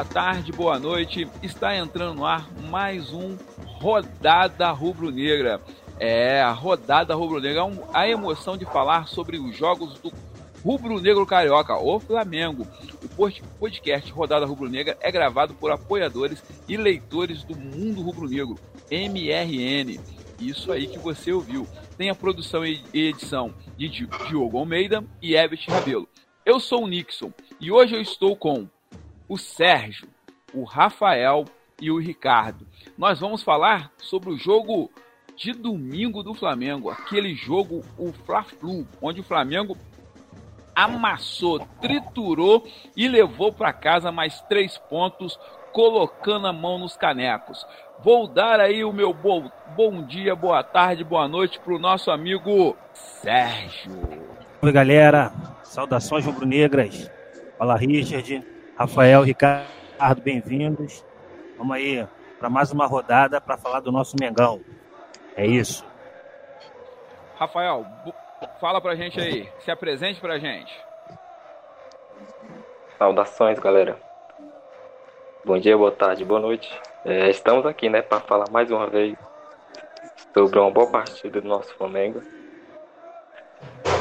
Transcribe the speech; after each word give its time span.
boa 0.00 0.04
tarde, 0.04 0.50
boa 0.50 0.78
noite. 0.78 1.28
Está 1.42 1.76
entrando 1.76 2.14
no 2.14 2.24
ar 2.24 2.48
mais 2.70 3.12
um 3.12 3.36
Rodada 3.66 4.70
Rubro-Negra. 4.70 5.60
É, 5.98 6.40
a 6.40 6.52
Rodada 6.52 7.14
Rubro-Negra, 7.14 7.64
é 7.64 7.68
a 7.92 8.08
emoção 8.08 8.56
de 8.56 8.64
falar 8.64 9.08
sobre 9.08 9.38
os 9.38 9.54
jogos 9.54 9.98
do 9.98 10.10
Rubro-Negro 10.64 11.26
Carioca, 11.26 11.76
o 11.76 12.00
Flamengo. 12.00 12.66
O 13.18 13.30
podcast 13.58 14.10
Rodada 14.10 14.46
Rubro-Negra 14.46 14.96
é 15.02 15.12
gravado 15.12 15.52
por 15.52 15.70
apoiadores 15.70 16.42
e 16.66 16.78
leitores 16.78 17.44
do 17.44 17.54
Mundo 17.54 18.00
Rubro-Negro, 18.00 18.58
MRN. 18.90 20.00
Isso 20.40 20.72
aí 20.72 20.86
que 20.86 20.98
você 20.98 21.30
ouviu. 21.30 21.68
Tem 21.98 22.08
a 22.08 22.14
produção 22.14 22.64
e 22.64 22.82
edição 22.94 23.52
de 23.76 23.90
Diogo 23.90 24.56
Almeida 24.56 25.04
e 25.20 25.34
Everett 25.34 25.70
Rabelo. 25.70 26.08
Eu 26.46 26.58
sou 26.58 26.84
o 26.84 26.88
Nixon 26.88 27.30
e 27.60 27.70
hoje 27.70 27.94
eu 27.94 28.00
estou 28.00 28.34
com 28.34 28.66
o 29.30 29.38
Sérgio, 29.38 30.08
o 30.52 30.64
Rafael 30.64 31.44
e 31.80 31.88
o 31.88 32.00
Ricardo. 32.00 32.66
Nós 32.98 33.20
vamos 33.20 33.44
falar 33.44 33.92
sobre 33.96 34.28
o 34.28 34.36
jogo 34.36 34.90
de 35.36 35.52
domingo 35.52 36.20
do 36.20 36.34
Flamengo, 36.34 36.90
aquele 36.90 37.32
jogo, 37.36 37.84
o 37.96 38.12
Fla-Flu, 38.12 38.88
onde 39.00 39.20
o 39.20 39.24
Flamengo 39.24 39.76
amassou, 40.74 41.60
triturou 41.80 42.66
e 42.96 43.06
levou 43.06 43.52
para 43.52 43.72
casa 43.72 44.10
mais 44.10 44.40
três 44.42 44.76
pontos, 44.76 45.38
colocando 45.72 46.48
a 46.48 46.52
mão 46.52 46.76
nos 46.76 46.96
canecos. 46.96 47.64
Vou 48.02 48.26
dar 48.26 48.58
aí 48.58 48.84
o 48.84 48.92
meu 48.92 49.14
bom, 49.14 49.48
bom 49.76 50.02
dia, 50.02 50.34
boa 50.34 50.64
tarde, 50.64 51.04
boa 51.04 51.28
noite 51.28 51.60
para 51.60 51.72
o 51.72 51.78
nosso 51.78 52.10
amigo 52.10 52.76
Sérgio. 52.92 53.92
Oi, 54.60 54.72
galera. 54.72 55.32
Saudações 55.62 56.26
rubro-negras. 56.26 57.08
Fala, 57.56 57.76
Richard, 57.76 58.42
Rafael, 58.80 59.20
Ricardo, 59.22 60.22
bem-vindos. 60.24 61.04
Vamos 61.58 61.76
aí 61.76 62.08
para 62.38 62.48
mais 62.48 62.72
uma 62.72 62.86
rodada 62.86 63.38
para 63.38 63.58
falar 63.58 63.80
do 63.80 63.92
nosso 63.92 64.16
Mengão. 64.18 64.62
É 65.36 65.44
isso. 65.44 65.84
Rafael, 67.36 67.84
Fala 68.58 68.80
pra 68.80 68.94
gente 68.94 69.20
aí, 69.20 69.46
se 69.58 69.70
apresente 69.70 70.18
pra 70.18 70.38
gente. 70.38 70.74
Saudações, 72.96 73.58
galera. 73.58 74.00
Bom 75.44 75.58
dia, 75.58 75.76
boa 75.76 75.92
tarde, 75.92 76.24
boa 76.24 76.40
noite. 76.40 76.80
É, 77.04 77.28
estamos 77.28 77.66
aqui, 77.66 77.90
né, 77.90 78.00
para 78.00 78.20
falar 78.20 78.48
mais 78.50 78.70
uma 78.70 78.86
vez 78.86 79.14
sobre 80.32 80.58
uma 80.58 80.70
boa 80.70 80.90
partida 80.90 81.38
do 81.38 81.46
nosso 81.46 81.74
Flamengo. 81.74 82.22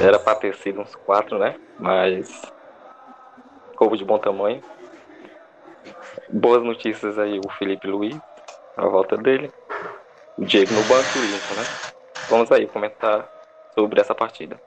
Era 0.02 0.18
para 0.18 0.36
ter 0.36 0.56
sido 0.56 0.80
uns 0.80 0.96
quatro, 0.96 1.38
né? 1.38 1.60
Mas 1.78 2.50
couve 3.80 3.98
de 3.98 4.04
bom 4.04 4.20
tamanho. 4.20 4.62
Boas 6.30 6.62
notícias 6.62 7.18
aí, 7.18 7.40
o 7.40 7.50
Felipe 7.52 7.88
Luiz, 7.88 8.20
a 8.76 8.86
volta 8.86 9.16
dele. 9.16 9.50
O 10.38 10.44
Diego 10.44 10.74
no 10.74 10.82
banco 10.82 11.18
limpo, 11.18 11.56
né? 11.56 11.64
Vamos 12.30 12.52
aí 12.52 12.68
comentar 12.68 13.26
sobre 13.74 14.02
essa 14.02 14.14
partida. 14.14 14.60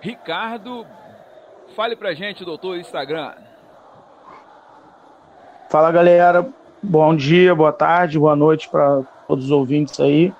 Ricardo, 0.00 0.86
fale 1.74 1.96
pra 1.96 2.14
gente, 2.14 2.44
doutor 2.44 2.78
Instagram. 2.78 3.34
Fala 5.70 5.90
galera, 5.90 6.48
bom 6.80 7.16
dia, 7.16 7.52
boa 7.52 7.72
tarde, 7.72 8.18
boa 8.18 8.36
noite 8.36 8.68
para 8.68 9.02
todos 9.26 9.46
os 9.46 9.50
ouvintes 9.50 9.98
aí. 9.98 10.32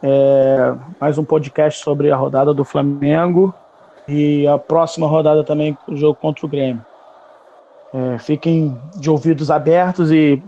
É, 0.00 0.74
mais 1.00 1.18
um 1.18 1.24
podcast 1.24 1.82
sobre 1.82 2.12
a 2.12 2.16
rodada 2.16 2.54
do 2.54 2.64
Flamengo 2.64 3.52
e 4.08 4.46
a 4.46 4.56
próxima 4.56 5.06
rodada 5.06 5.44
também 5.44 5.76
o 5.86 5.96
jogo 5.96 6.18
contra 6.18 6.46
o 6.46 6.48
Grêmio. 6.48 6.84
É, 7.92 8.18
fiquem 8.18 8.76
de 8.96 9.10
ouvidos 9.10 9.50
abertos 9.50 10.10
e 10.10 10.42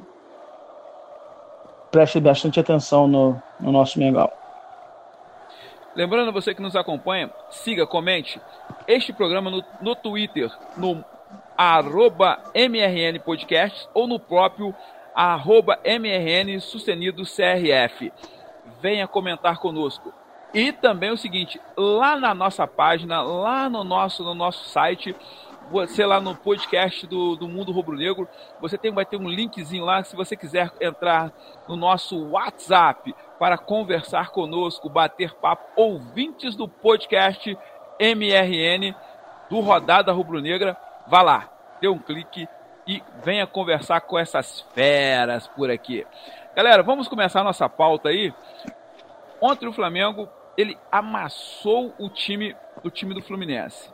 prestem 1.91 2.23
bastante 2.23 2.59
atenção 2.59 3.07
no, 3.07 3.41
no 3.61 3.71
nosso 3.71 3.99
Mengão. 3.99 4.31
Lembrando 5.95 6.33
você 6.33 6.55
que 6.55 6.63
nos 6.63 6.77
acompanha, 6.77 7.31
siga, 7.51 7.87
comente 7.87 8.41
este 8.87 9.13
programa 9.13 9.51
no, 9.51 9.65
no 9.81 9.95
Twitter, 9.95 10.51
no 10.77 11.05
arroba 11.57 12.39
MRN 12.55 13.19
Podcast 13.25 13.89
ou 13.93 14.07
no 14.07 14.19
próprio 14.19 14.75
arroba 15.15 15.79
MRN 15.85 16.59
CRF. 17.25 18.13
Venha 18.81 19.07
comentar 19.07 19.59
conosco. 19.59 20.20
E 20.53 20.73
também 20.73 21.11
o 21.11 21.17
seguinte, 21.17 21.61
lá 21.77 22.17
na 22.17 22.35
nossa 22.35 22.67
página, 22.67 23.23
lá 23.23 23.69
no 23.69 23.85
nosso, 23.85 24.25
no 24.25 24.35
nosso 24.35 24.65
site, 24.69 25.15
você 25.71 26.05
lá 26.05 26.21
no 26.21 26.35
podcast 26.35 27.07
do, 27.07 27.37
do 27.37 27.47
Mundo 27.47 27.71
Rubro 27.71 27.97
Negro, 27.97 28.29
você 28.61 28.77
tem, 28.77 28.93
vai 28.93 29.05
ter 29.05 29.17
um 29.17 29.29
linkzinho 29.29 29.85
lá, 29.85 30.03
se 30.03 30.17
você 30.17 30.35
quiser 30.35 30.73
entrar 30.81 31.33
no 31.69 31.77
nosso 31.77 32.31
WhatsApp 32.31 33.15
para 33.39 33.57
conversar 33.57 34.31
conosco, 34.31 34.91
bater 34.91 35.33
papo, 35.35 35.65
ouvintes 35.77 36.57
do 36.57 36.67
podcast 36.67 37.57
MRN 38.01 38.95
do 39.49 39.61
Rodada 39.61 40.11
Rubro 40.13 40.41
Negra, 40.41 40.77
vá 41.07 41.23
lá, 41.23 41.49
dê 41.81 41.89
um 41.89 41.99
clique 41.99 42.49
e 42.87 43.01
venha 43.23 43.47
conversar 43.47 44.01
com 44.01 44.19
essas 44.19 44.63
feras 44.75 45.47
por 45.47 45.71
aqui. 45.71 46.05
Galera, 46.57 46.83
vamos 46.83 47.07
começar 47.07 47.45
nossa 47.45 47.69
pauta 47.69 48.09
aí. 48.09 48.35
Ontem 49.41 49.69
o 49.69 49.73
Flamengo, 49.73 50.29
ele 50.61 50.79
amassou 50.91 51.95
o 51.99 52.09
time, 52.09 52.55
o 52.85 52.91
time 52.91 53.15
do 53.15 53.23
Fluminense. 53.23 53.91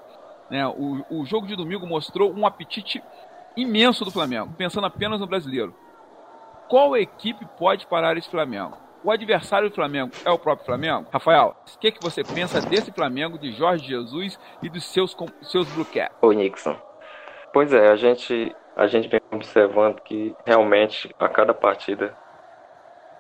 Né? 0.51 0.67
O, 0.67 1.05
o 1.11 1.25
jogo 1.25 1.47
de 1.47 1.57
domingo 1.57 1.87
mostrou 1.87 2.33
um 2.33 2.47
apetite 2.47 3.03
imenso 3.57 4.05
do 4.05 4.11
Flamengo, 4.11 4.53
pensando 4.57 4.87
apenas 4.87 5.21
no 5.21 5.27
brasileiro. 5.27 5.75
Qual 6.69 6.97
equipe 6.97 7.47
pode 7.59 7.87
parar 7.87 8.17
esse 8.17 8.29
Flamengo? 8.29 8.77
O 9.05 9.11
adversário 9.11 9.69
do 9.69 9.75
Flamengo 9.75 10.11
é 10.25 10.31
o 10.31 10.39
próprio 10.39 10.67
Flamengo? 10.67 11.07
Rafael, 11.13 11.55
o 11.75 11.79
que, 11.79 11.93
que 11.93 12.03
você 12.03 12.25
pensa 12.25 12.61
desse 12.61 12.91
Flamengo 12.91 13.39
de 13.39 13.53
Jorge 13.53 13.87
Jesus 13.87 14.39
e 14.61 14.69
dos 14.69 14.85
seus, 14.85 15.17
seus 15.43 15.73
Blue 15.73 15.85
Caps? 15.85 16.17
Ô 16.21 16.33
Nixon, 16.33 16.77
pois 17.53 17.73
é, 17.73 17.89
a 17.89 17.97
gente, 17.97 18.55
a 18.75 18.89
gente 18.89 19.07
vem 19.09 19.21
observando 19.31 20.01
que 20.01 20.35
realmente 20.45 21.15
a 21.21 21.29
cada 21.29 21.55
partida 21.55 22.17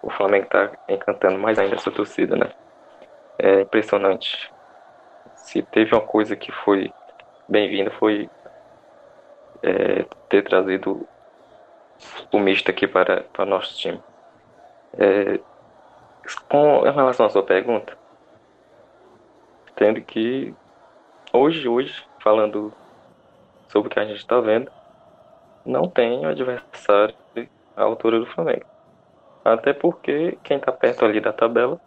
o 0.02 0.10
Flamengo 0.10 0.46
está 0.46 0.72
encantando 0.88 1.38
mais 1.38 1.58
ainda 1.58 1.76
essa 1.76 1.90
torcida, 1.90 2.34
né? 2.34 2.50
É 3.38 3.62
impressionante. 3.62 4.50
Se 5.34 5.62
teve 5.62 5.94
uma 5.94 6.00
coisa 6.00 6.34
que 6.34 6.50
foi 6.50 6.92
bem-vindo 7.48 7.90
foi 7.92 8.28
é, 9.62 10.04
ter 10.28 10.42
trazido 10.42 11.06
o 12.32 12.38
misto 12.38 12.70
aqui 12.70 12.86
para, 12.86 13.22
para 13.32 13.44
nosso 13.44 13.76
time. 13.76 14.00
É, 14.98 15.38
com 16.48 16.80
relação 16.80 17.26
à 17.26 17.30
sua 17.30 17.42
pergunta, 17.42 17.96
tendo 19.76 20.00
que 20.00 20.54
hoje, 21.32 21.68
hoje, 21.68 22.04
falando 22.20 22.72
sobre 23.68 23.88
o 23.88 23.90
que 23.90 24.00
a 24.00 24.04
gente 24.04 24.18
está 24.18 24.40
vendo, 24.40 24.70
não 25.64 25.88
tem 25.88 26.24
adversário 26.24 27.14
à 27.76 27.82
altura 27.82 28.18
do 28.18 28.26
Flamengo. 28.26 28.64
Até 29.44 29.72
porque 29.72 30.38
quem 30.42 30.56
está 30.56 30.72
perto 30.72 31.04
ali 31.04 31.20
da 31.20 31.32
tabela 31.32 31.80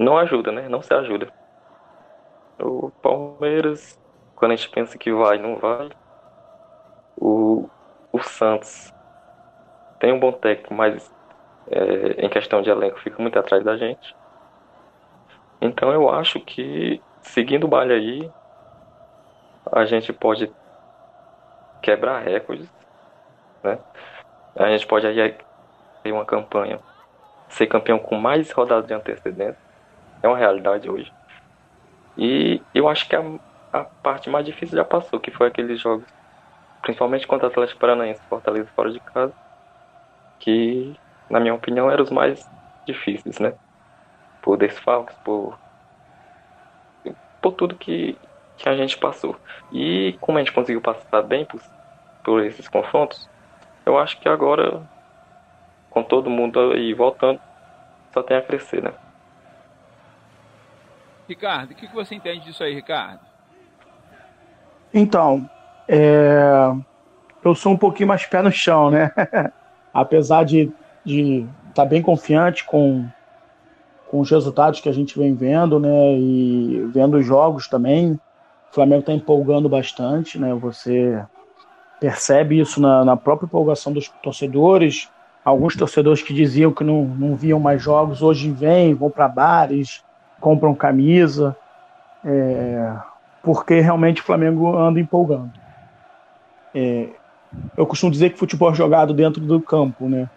não 0.00 0.16
ajuda, 0.16 0.50
né? 0.50 0.66
Não 0.66 0.80
se 0.80 0.92
ajuda. 0.94 1.30
O 2.58 2.90
Palmeiras, 3.02 4.00
quando 4.34 4.52
a 4.52 4.56
gente 4.56 4.70
pensa 4.70 4.96
que 4.96 5.12
vai, 5.12 5.36
não 5.36 5.56
vai. 5.56 5.90
O, 7.16 7.68
o 8.10 8.22
Santos 8.22 8.92
tem 9.98 10.10
um 10.10 10.18
bom 10.18 10.32
técnico, 10.32 10.72
mas 10.72 11.14
é, 11.70 12.24
em 12.24 12.30
questão 12.30 12.62
de 12.62 12.70
elenco 12.70 12.98
fica 13.00 13.20
muito 13.20 13.38
atrás 13.38 13.62
da 13.62 13.76
gente. 13.76 14.16
Então 15.60 15.92
eu 15.92 16.08
acho 16.08 16.40
que 16.40 17.02
seguindo 17.20 17.64
o 17.64 17.68
baile 17.68 17.92
aí, 17.92 18.32
a 19.70 19.84
gente 19.84 20.14
pode 20.14 20.50
quebrar 21.82 22.20
recordes, 22.20 22.72
né? 23.62 23.78
A 24.56 24.68
gente 24.70 24.86
pode 24.86 25.06
aí 25.06 25.36
ter 26.02 26.12
uma 26.12 26.24
campanha, 26.24 26.80
ser 27.50 27.66
campeão 27.66 27.98
com 27.98 28.16
mais 28.16 28.50
rodadas 28.50 28.86
de 28.86 28.94
antecedência. 28.94 29.69
É 30.22 30.28
uma 30.28 30.36
realidade 30.38 30.88
hoje. 30.90 31.12
E 32.16 32.62
eu 32.74 32.88
acho 32.88 33.08
que 33.08 33.16
a, 33.16 33.22
a 33.72 33.84
parte 34.02 34.28
mais 34.28 34.44
difícil 34.44 34.76
já 34.76 34.84
passou, 34.84 35.20
que 35.20 35.30
foi 35.30 35.48
aqueles 35.48 35.80
jogos, 35.80 36.06
principalmente 36.82 37.26
contra 37.26 37.46
o 37.48 37.50
Atlético 37.50 37.80
Paranaense, 37.80 38.20
Fortaleza 38.28 38.70
fora 38.74 38.92
de 38.92 39.00
casa, 39.00 39.34
que, 40.38 40.94
na 41.30 41.40
minha 41.40 41.54
opinião, 41.54 41.90
eram 41.90 42.04
os 42.04 42.10
mais 42.10 42.50
difíceis, 42.86 43.38
né? 43.38 43.54
Por 44.42 44.56
desfalques, 44.56 45.16
por, 45.24 45.58
por 47.40 47.52
tudo 47.52 47.78
que, 47.78 48.18
que 48.56 48.68
a 48.68 48.76
gente 48.76 48.98
passou. 48.98 49.36
E 49.72 50.16
como 50.20 50.38
a 50.38 50.40
gente 50.42 50.52
conseguiu 50.52 50.82
passar 50.82 51.22
bem 51.22 51.44
por, 51.46 51.60
por 52.24 52.44
esses 52.44 52.68
confrontos, 52.68 53.30
eu 53.86 53.98
acho 53.98 54.18
que 54.20 54.28
agora, 54.28 54.82
com 55.90 56.02
todo 56.02 56.30
mundo 56.30 56.72
aí 56.72 56.94
voltando, 56.94 57.40
só 58.12 58.22
tem 58.22 58.36
a 58.36 58.42
crescer, 58.42 58.82
né? 58.82 58.94
Ricardo, 61.30 61.70
o 61.70 61.74
que 61.76 61.86
você 61.94 62.16
entende 62.16 62.46
disso 62.46 62.64
aí, 62.64 62.74
Ricardo? 62.74 63.20
Então, 64.92 65.48
é, 65.86 66.74
eu 67.44 67.54
sou 67.54 67.72
um 67.72 67.76
pouquinho 67.76 68.08
mais 68.08 68.26
pé 68.26 68.42
no 68.42 68.50
chão, 68.50 68.90
né? 68.90 69.12
Apesar 69.94 70.44
de 70.44 70.72
estar 71.06 71.48
tá 71.72 71.84
bem 71.84 72.02
confiante 72.02 72.64
com, 72.64 73.06
com 74.08 74.18
os 74.18 74.28
resultados 74.28 74.80
que 74.80 74.88
a 74.88 74.92
gente 74.92 75.16
vem 75.16 75.32
vendo, 75.32 75.78
né? 75.78 76.14
E 76.18 76.84
vendo 76.92 77.16
os 77.16 77.24
jogos 77.24 77.68
também. 77.68 78.14
O 78.70 78.74
Flamengo 78.74 79.00
está 79.00 79.12
empolgando 79.12 79.68
bastante, 79.68 80.36
né? 80.36 80.52
Você 80.54 81.24
percebe 82.00 82.58
isso 82.58 82.80
na, 82.80 83.04
na 83.04 83.16
própria 83.16 83.46
empolgação 83.46 83.92
dos 83.92 84.08
torcedores. 84.20 85.08
Alguns 85.44 85.76
torcedores 85.76 86.22
que 86.22 86.34
diziam 86.34 86.72
que 86.72 86.82
não, 86.82 87.04
não 87.04 87.36
viam 87.36 87.60
mais 87.60 87.80
jogos, 87.80 88.20
hoje 88.20 88.50
vêm, 88.50 88.94
vão 88.94 89.10
para 89.10 89.28
bares, 89.28 90.02
compram 90.40 90.74
camisa, 90.74 91.56
é, 92.24 92.92
porque 93.42 93.80
realmente 93.80 94.20
o 94.20 94.24
Flamengo 94.24 94.76
anda 94.76 94.98
empolgando. 94.98 95.52
É, 96.74 97.08
eu 97.76 97.86
costumo 97.86 98.12
dizer 98.12 98.30
que 98.30 98.38
futebol 98.38 98.70
é 98.70 98.74
jogado 98.74 99.12
dentro 99.12 99.40
do 99.40 99.60
campo, 99.60 100.08
né? 100.08 100.28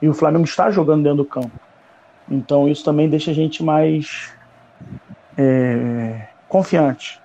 E 0.00 0.08
o 0.08 0.14
Flamengo 0.14 0.44
está 0.44 0.70
jogando 0.70 1.02
dentro 1.02 1.18
do 1.18 1.24
campo. 1.24 1.52
Então 2.28 2.68
isso 2.68 2.84
também 2.84 3.08
deixa 3.08 3.30
a 3.30 3.34
gente 3.34 3.62
mais 3.62 4.32
é, 5.36 6.28
confiante. 6.48 7.20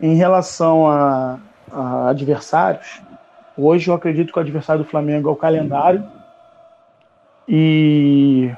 Em 0.00 0.14
relação 0.14 0.88
a, 0.88 1.38
a, 1.70 2.08
adversários, 2.10 3.02
hoje 3.56 3.88
eu 3.88 3.94
acredito 3.94 4.32
que 4.32 4.38
o 4.38 4.42
adversário 4.42 4.84
do 4.84 4.88
Flamengo 4.88 5.28
é 5.28 5.32
o 5.32 5.36
calendário 5.36 6.04
e 7.48 8.50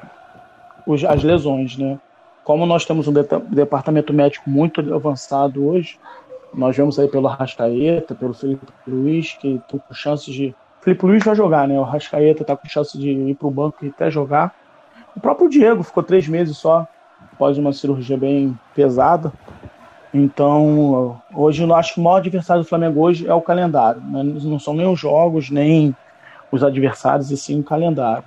os, 0.85 1.03
as 1.03 1.23
lesões, 1.23 1.77
né? 1.77 1.99
Como 2.43 2.65
nós 2.65 2.85
temos 2.85 3.07
um 3.07 3.13
de, 3.13 3.23
departamento 3.51 4.13
médico 4.13 4.49
muito 4.49 4.93
avançado 4.93 5.65
hoje, 5.65 5.97
nós 6.53 6.75
vemos 6.75 6.99
aí 6.99 7.07
pelo 7.07 7.27
Arrascaeta, 7.27 8.13
pelo 8.13 8.33
Felipe 8.33 8.65
Luiz, 8.87 9.33
que 9.33 9.55
estão 9.55 9.79
com 9.79 9.93
chances 9.93 10.33
de. 10.33 10.53
Felipe 10.81 11.05
Luiz 11.05 11.23
vai 11.23 11.35
jogar, 11.35 11.67
né? 11.67 11.79
O 11.79 11.83
Arrascaeta 11.83 12.41
está 12.43 12.55
com 12.55 12.67
chance 12.67 12.97
de 12.97 13.09
ir 13.09 13.35
para 13.35 13.47
o 13.47 13.51
banco 13.51 13.85
e 13.85 13.87
até 13.87 14.11
jogar. 14.11 14.53
O 15.15 15.19
próprio 15.19 15.49
Diego 15.49 15.83
ficou 15.83 16.03
três 16.03 16.27
meses 16.27 16.57
só, 16.57 16.85
após 17.31 17.57
uma 17.57 17.71
cirurgia 17.71 18.17
bem 18.17 18.57
pesada. 18.75 19.31
Então, 20.13 21.19
hoje 21.33 21.63
eu 21.63 21.73
acho 21.73 21.95
que 21.95 21.99
o 21.99 22.03
maior 22.03 22.17
adversário 22.17 22.61
do 22.61 22.69
Flamengo 22.69 22.99
hoje 23.01 23.27
é 23.27 23.33
o 23.33 23.41
calendário. 23.41 24.01
Né? 24.01 24.21
Não 24.23 24.59
são 24.59 24.73
nem 24.73 24.85
os 24.85 24.99
jogos, 24.99 25.49
nem 25.49 25.95
os 26.51 26.63
adversários, 26.63 27.31
e 27.31 27.37
sim 27.37 27.59
o 27.59 27.63
calendário. 27.63 28.25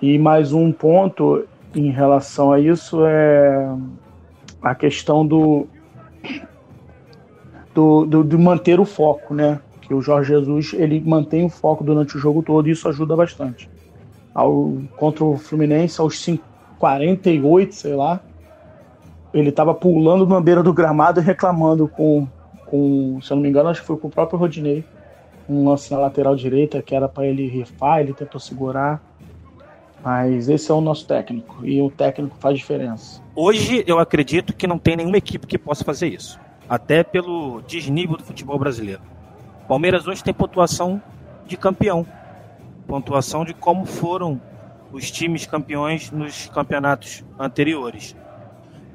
E 0.00 0.18
mais 0.18 0.52
um 0.52 0.72
ponto 0.72 1.46
em 1.74 1.90
relação 1.90 2.52
a 2.52 2.58
isso 2.58 3.04
é 3.04 3.68
a 4.62 4.74
questão 4.74 5.26
do 5.26 5.66
do, 7.74 8.04
do, 8.04 8.24
de 8.24 8.36
manter 8.36 8.80
o 8.80 8.84
foco, 8.84 9.32
né? 9.32 9.60
Que 9.80 9.94
o 9.94 10.02
Jorge 10.02 10.30
Jesus 10.30 10.72
ele 10.74 11.00
mantém 11.00 11.44
o 11.44 11.48
foco 11.48 11.84
durante 11.84 12.16
o 12.16 12.20
jogo 12.20 12.42
todo 12.42 12.68
e 12.68 12.72
isso 12.72 12.88
ajuda 12.88 13.16
bastante. 13.16 13.70
Ao, 14.34 14.74
contra 14.96 15.24
o 15.24 15.36
Fluminense, 15.36 16.00
aos 16.00 16.18
5, 16.20 16.44
48, 16.78 17.74
sei 17.74 17.94
lá, 17.94 18.20
ele 19.32 19.50
estava 19.50 19.74
pulando 19.74 20.26
na 20.26 20.40
beira 20.40 20.62
do 20.62 20.72
gramado 20.72 21.20
e 21.20 21.22
reclamando 21.22 21.86
com, 21.86 22.26
com, 22.66 23.18
se 23.22 23.32
eu 23.32 23.36
não 23.36 23.42
me 23.42 23.48
engano, 23.48 23.68
acho 23.68 23.80
que 23.80 23.86
foi 23.86 23.96
com 23.96 24.08
o 24.08 24.10
próprio 24.10 24.38
Rodinei. 24.38 24.84
Um 25.48 25.68
lance 25.68 25.90
na 25.90 25.98
lateral 25.98 26.36
direita 26.36 26.80
que 26.80 26.94
era 26.94 27.08
para 27.08 27.26
ele 27.26 27.48
rifar, 27.48 28.00
ele 28.00 28.12
tentou 28.12 28.40
segurar. 28.40 29.02
Mas 30.02 30.48
esse 30.48 30.70
é 30.70 30.74
o 30.74 30.80
nosso 30.80 31.06
técnico 31.06 31.64
e 31.64 31.80
o 31.82 31.90
técnico 31.90 32.36
faz 32.38 32.58
diferença. 32.58 33.22
Hoje 33.34 33.84
eu 33.86 33.98
acredito 33.98 34.54
que 34.54 34.66
não 34.66 34.78
tem 34.78 34.96
nenhuma 34.96 35.18
equipe 35.18 35.46
que 35.46 35.58
possa 35.58 35.84
fazer 35.84 36.08
isso 36.08 36.38
até 36.70 37.02
pelo 37.02 37.60
desnível 37.62 38.16
do 38.16 38.22
futebol 38.22 38.56
brasileiro. 38.56 39.02
Palmeiras 39.66 40.06
hoje 40.06 40.22
tem 40.22 40.32
pontuação 40.32 41.02
de 41.44 41.56
campeão, 41.56 42.06
pontuação 42.86 43.44
de 43.44 43.52
como 43.52 43.84
foram 43.84 44.40
os 44.92 45.10
times 45.10 45.44
campeões 45.46 46.12
nos 46.12 46.46
campeonatos 46.46 47.24
anteriores. 47.36 48.16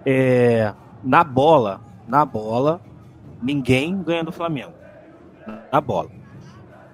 É, 0.06 0.74
na 1.04 1.22
bola, 1.22 1.82
na 2.08 2.24
bola, 2.24 2.80
ninguém 3.42 4.02
ganha 4.02 4.24
do 4.24 4.32
Flamengo. 4.32 4.74
Na 5.70 5.82
bola. 5.82 6.10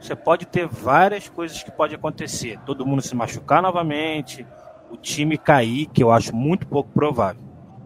Você 0.02 0.16
pode 0.16 0.48
ter 0.48 0.68
várias 0.68 1.30
coisas 1.30 1.62
que 1.62 1.70
pode 1.70 1.94
acontecer. 1.94 2.60
Todo 2.66 2.86
mundo 2.86 3.04
se 3.04 3.16
machucar 3.16 3.62
novamente, 3.62 4.46
o 4.90 4.98
time 4.98 5.38
cair, 5.38 5.86
que 5.86 6.02
eu 6.02 6.12
acho 6.12 6.36
muito 6.36 6.66
pouco 6.66 6.90
provável. 6.90 7.42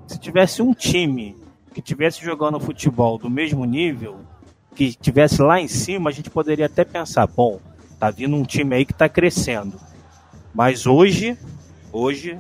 Se 0.07 0.17
tivesse 0.17 0.62
um 0.62 0.73
time 0.73 1.35
que 1.73 1.81
tivesse 1.81 2.23
jogando 2.23 2.57
futebol 2.57 3.17
do 3.17 3.29
mesmo 3.29 3.65
nível, 3.65 4.21
que 4.73 4.94
tivesse 4.94 5.41
lá 5.41 5.59
em 5.59 5.67
cima, 5.67 6.09
a 6.09 6.13
gente 6.13 6.29
poderia 6.29 6.67
até 6.67 6.85
pensar, 6.85 7.27
bom, 7.27 7.59
tá 8.00 8.09
vindo 8.09 8.35
um 8.35 8.44
time 8.44 8.75
aí 8.75 8.85
que 8.85 8.94
está 8.94 9.09
crescendo. 9.09 9.77
Mas 10.53 10.88
hoje, 10.88 11.38
hoje, 11.91 12.38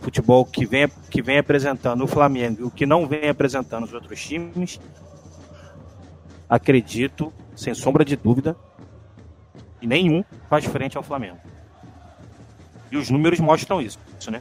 futebol 0.00 0.44
que 0.44 0.64
vem, 0.64 0.88
que 1.10 1.20
vem 1.20 1.38
apresentando 1.38 2.04
o 2.04 2.06
Flamengo 2.06 2.60
e 2.60 2.64
o 2.64 2.70
que 2.70 2.86
não 2.86 3.08
vem 3.08 3.28
apresentando 3.28 3.84
os 3.84 3.92
outros 3.92 4.24
times, 4.24 4.80
acredito, 6.48 7.32
sem 7.56 7.74
sombra 7.74 8.04
de 8.04 8.14
dúvida, 8.14 8.56
que 9.80 9.86
nenhum 9.86 10.22
faz 10.48 10.64
frente 10.64 10.96
ao 10.96 11.02
Flamengo. 11.02 11.38
E 12.92 12.96
os 12.96 13.10
números 13.10 13.40
mostram 13.40 13.80
isso, 13.80 13.98
né? 14.30 14.40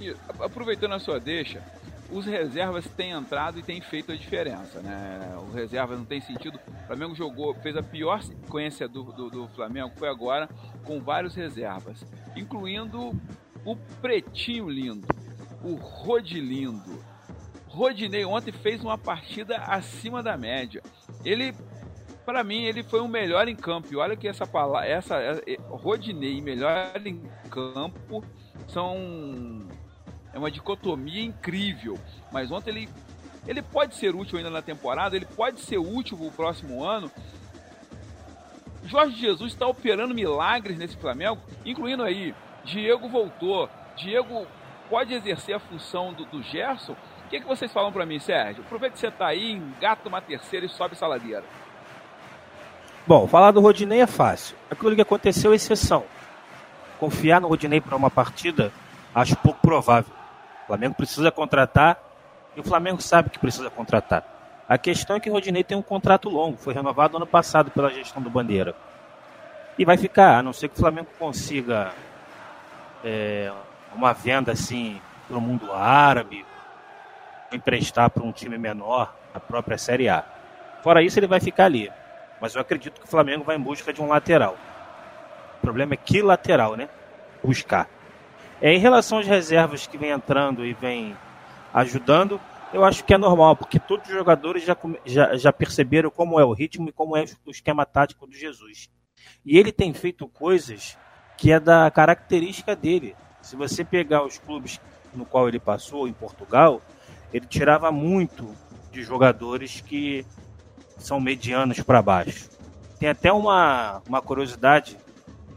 E, 0.00 0.14
aproveitando 0.38 0.92
a 0.92 1.00
sua 1.00 1.18
deixa, 1.18 1.62
os 2.10 2.24
reservas 2.24 2.86
têm 2.86 3.10
entrado 3.10 3.58
e 3.58 3.62
têm 3.62 3.80
feito 3.80 4.12
a 4.12 4.16
diferença, 4.16 4.80
né? 4.80 5.36
O 5.38 5.52
reserva 5.52 5.96
não 5.96 6.04
tem 6.04 6.20
sentido. 6.20 6.60
O 6.68 6.86
Flamengo 6.86 7.14
jogou, 7.14 7.54
fez 7.54 7.76
a 7.76 7.82
pior 7.82 8.22
sequência 8.22 8.86
do, 8.86 9.04
do, 9.04 9.30
do 9.30 9.48
Flamengo, 9.48 9.92
foi 9.96 10.08
agora 10.08 10.48
com 10.84 11.00
vários 11.00 11.34
reservas, 11.34 12.04
incluindo 12.36 13.12
o 13.64 13.76
Pretinho 14.00 14.68
Lindo, 14.68 15.06
o 15.64 15.74
Rodilindo. 15.74 17.04
Rodinei 17.66 18.24
ontem 18.24 18.52
fez 18.52 18.82
uma 18.82 18.96
partida 18.96 19.56
acima 19.58 20.22
da 20.22 20.36
média. 20.36 20.82
Ele, 21.24 21.52
para 22.26 22.42
mim, 22.42 22.64
ele 22.64 22.82
foi 22.82 23.00
o 23.00 23.06
melhor 23.06 23.46
em 23.46 23.54
campo. 23.54 23.86
E 23.92 23.96
olha 23.96 24.16
que 24.16 24.26
essa 24.26 24.44
palavra, 24.44 24.86
essa, 24.86 25.14
é, 25.16 25.56
Rodinei 25.68 26.42
melhor 26.42 26.90
em 27.04 27.22
campo 27.48 28.22
são 28.66 29.64
é 30.34 30.38
uma 30.38 30.50
dicotomia 30.50 31.22
incrível. 31.22 31.96
Mas 32.32 32.50
ontem 32.50 32.70
ele, 32.70 32.88
ele 33.46 33.62
pode 33.62 33.94
ser 33.94 34.14
útil 34.14 34.36
ainda 34.36 34.50
na 34.50 34.60
temporada, 34.60 35.14
ele 35.14 35.24
pode 35.24 35.60
ser 35.60 35.78
útil 35.78 36.18
no 36.18 36.32
próximo 36.32 36.84
ano. 36.84 37.10
Jorge 38.84 39.16
Jesus 39.16 39.52
está 39.52 39.66
operando 39.66 40.14
milagres 40.14 40.76
nesse 40.76 40.96
Flamengo, 40.96 41.40
incluindo 41.64 42.02
aí, 42.02 42.34
Diego 42.64 43.08
voltou, 43.08 43.68
Diego 43.96 44.46
pode 44.88 45.14
exercer 45.14 45.56
a 45.56 45.58
função 45.58 46.12
do, 46.12 46.24
do 46.26 46.42
Gerson. 46.42 46.92
O 46.92 47.28
que, 47.28 47.40
que 47.40 47.46
vocês 47.46 47.72
falam 47.72 47.90
para 47.90 48.06
mim, 48.06 48.20
Sérgio? 48.20 48.62
Aproveita 48.62 48.94
que 48.94 49.00
você 49.00 49.08
está 49.08 49.26
aí, 49.26 49.50
engata 49.50 50.08
uma 50.08 50.20
terceira 50.20 50.66
e 50.66 50.68
sobe 50.68 50.94
saladeira. 50.96 51.44
Bom, 53.06 53.28
falar 53.28 53.52
do 53.52 53.60
Rodinei 53.60 54.00
é 54.00 54.06
fácil. 54.06 54.56
Aquilo 54.68 54.96
que 54.96 55.00
aconteceu 55.00 55.52
é 55.52 55.54
exceção. 55.54 56.02
Confiar 56.98 57.40
no 57.40 57.46
Rodinei 57.46 57.80
para 57.80 57.94
uma 57.94 58.10
partida, 58.10 58.72
acho 59.14 59.36
pouco 59.36 59.60
provável. 59.60 60.12
O 60.64 60.66
Flamengo 60.66 60.96
precisa 60.96 61.30
contratar 61.30 62.02
e 62.56 62.60
o 62.60 62.64
Flamengo 62.64 63.00
sabe 63.00 63.30
que 63.30 63.38
precisa 63.38 63.70
contratar. 63.70 64.24
A 64.68 64.76
questão 64.76 65.14
é 65.14 65.20
que 65.20 65.30
o 65.30 65.32
Rodinei 65.32 65.62
tem 65.62 65.78
um 65.78 65.82
contrato 65.82 66.28
longo, 66.28 66.56
foi 66.56 66.74
renovado 66.74 67.16
ano 67.16 67.26
passado 67.26 67.70
pela 67.70 67.90
gestão 67.90 68.20
do 68.20 68.28
Bandeira. 68.28 68.74
E 69.78 69.84
vai 69.84 69.96
ficar, 69.96 70.38
a 70.38 70.42
não 70.42 70.52
ser 70.52 70.68
que 70.68 70.74
o 70.74 70.80
Flamengo 70.80 71.08
consiga 71.16 71.92
é, 73.04 73.52
uma 73.94 74.12
venda 74.12 74.50
assim 74.50 75.00
para 75.28 75.36
o 75.36 75.40
mundo 75.40 75.72
árabe, 75.72 76.44
emprestar 77.52 78.10
para 78.10 78.24
um 78.24 78.32
time 78.32 78.58
menor, 78.58 79.14
a 79.32 79.38
própria 79.38 79.78
Série 79.78 80.08
A. 80.08 80.24
Fora 80.82 81.02
isso, 81.02 81.20
ele 81.20 81.28
vai 81.28 81.38
ficar 81.38 81.66
ali. 81.66 81.92
Mas 82.40 82.54
eu 82.54 82.60
acredito 82.60 83.00
que 83.00 83.06
o 83.06 83.10
Flamengo 83.10 83.44
vai 83.44 83.56
em 83.56 83.60
busca 83.60 83.92
de 83.92 84.00
um 84.00 84.08
lateral. 84.08 84.56
O 85.58 85.60
problema 85.60 85.94
é 85.94 85.96
que 85.96 86.22
lateral, 86.22 86.76
né? 86.76 86.88
Buscar. 87.42 87.88
É, 88.60 88.72
em 88.72 88.78
relação 88.78 89.18
às 89.18 89.26
reservas 89.26 89.86
que 89.86 89.98
vem 89.98 90.10
entrando 90.10 90.64
e 90.64 90.72
vem 90.72 91.16
ajudando, 91.72 92.40
eu 92.72 92.84
acho 92.84 93.04
que 93.04 93.14
é 93.14 93.18
normal, 93.18 93.56
porque 93.56 93.78
todos 93.78 94.08
os 94.08 94.14
jogadores 94.14 94.64
já, 94.64 94.76
já, 95.04 95.36
já 95.36 95.52
perceberam 95.52 96.10
como 96.10 96.40
é 96.40 96.44
o 96.44 96.52
ritmo 96.52 96.88
e 96.88 96.92
como 96.92 97.16
é 97.16 97.24
o 97.44 97.50
esquema 97.50 97.84
tático 97.84 98.26
do 98.26 98.34
Jesus. 98.34 98.90
E 99.44 99.58
ele 99.58 99.72
tem 99.72 99.92
feito 99.92 100.26
coisas 100.28 100.98
que 101.36 101.52
é 101.52 101.60
da 101.60 101.90
característica 101.90 102.74
dele. 102.74 103.14
Se 103.42 103.56
você 103.56 103.84
pegar 103.84 104.24
os 104.24 104.38
clubes 104.38 104.80
no 105.14 105.24
qual 105.24 105.48
ele 105.48 105.60
passou, 105.60 106.08
em 106.08 106.12
Portugal, 106.12 106.82
ele 107.32 107.46
tirava 107.46 107.92
muito 107.92 108.54
de 108.90 109.02
jogadores 109.02 109.80
que 109.80 110.26
são 110.96 111.20
medianos 111.20 111.80
para 111.80 112.02
baixo. 112.02 112.48
Tem 112.98 113.08
até 113.08 113.32
uma, 113.32 114.02
uma 114.08 114.22
curiosidade, 114.22 114.96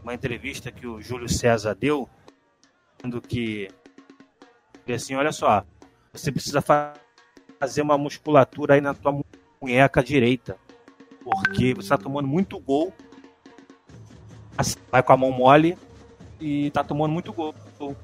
uma 0.02 0.14
entrevista 0.14 0.70
que 0.70 0.86
o 0.86 1.00
Júlio 1.00 1.28
César 1.28 1.74
deu, 1.74 2.08
dizendo 2.96 3.20
que, 3.20 3.68
assim, 4.94 5.14
olha 5.14 5.32
só, 5.32 5.64
você 6.12 6.30
precisa 6.30 6.62
fazer 6.62 7.82
uma 7.82 7.96
musculatura 7.96 8.74
aí 8.74 8.80
na 8.80 8.94
tua 8.94 9.20
punheca 9.58 10.02
direita. 10.02 10.56
Porque 11.22 11.74
você 11.74 11.86
está 11.86 11.98
tomando 11.98 12.26
muito 12.26 12.58
gol, 12.58 12.92
vai 14.90 15.02
com 15.02 15.12
a 15.12 15.16
mão 15.16 15.30
mole 15.30 15.76
e 16.40 16.66
está 16.66 16.82
tomando 16.82 17.12
muito 17.12 17.32
gol. 17.32 17.54
O 17.78 17.94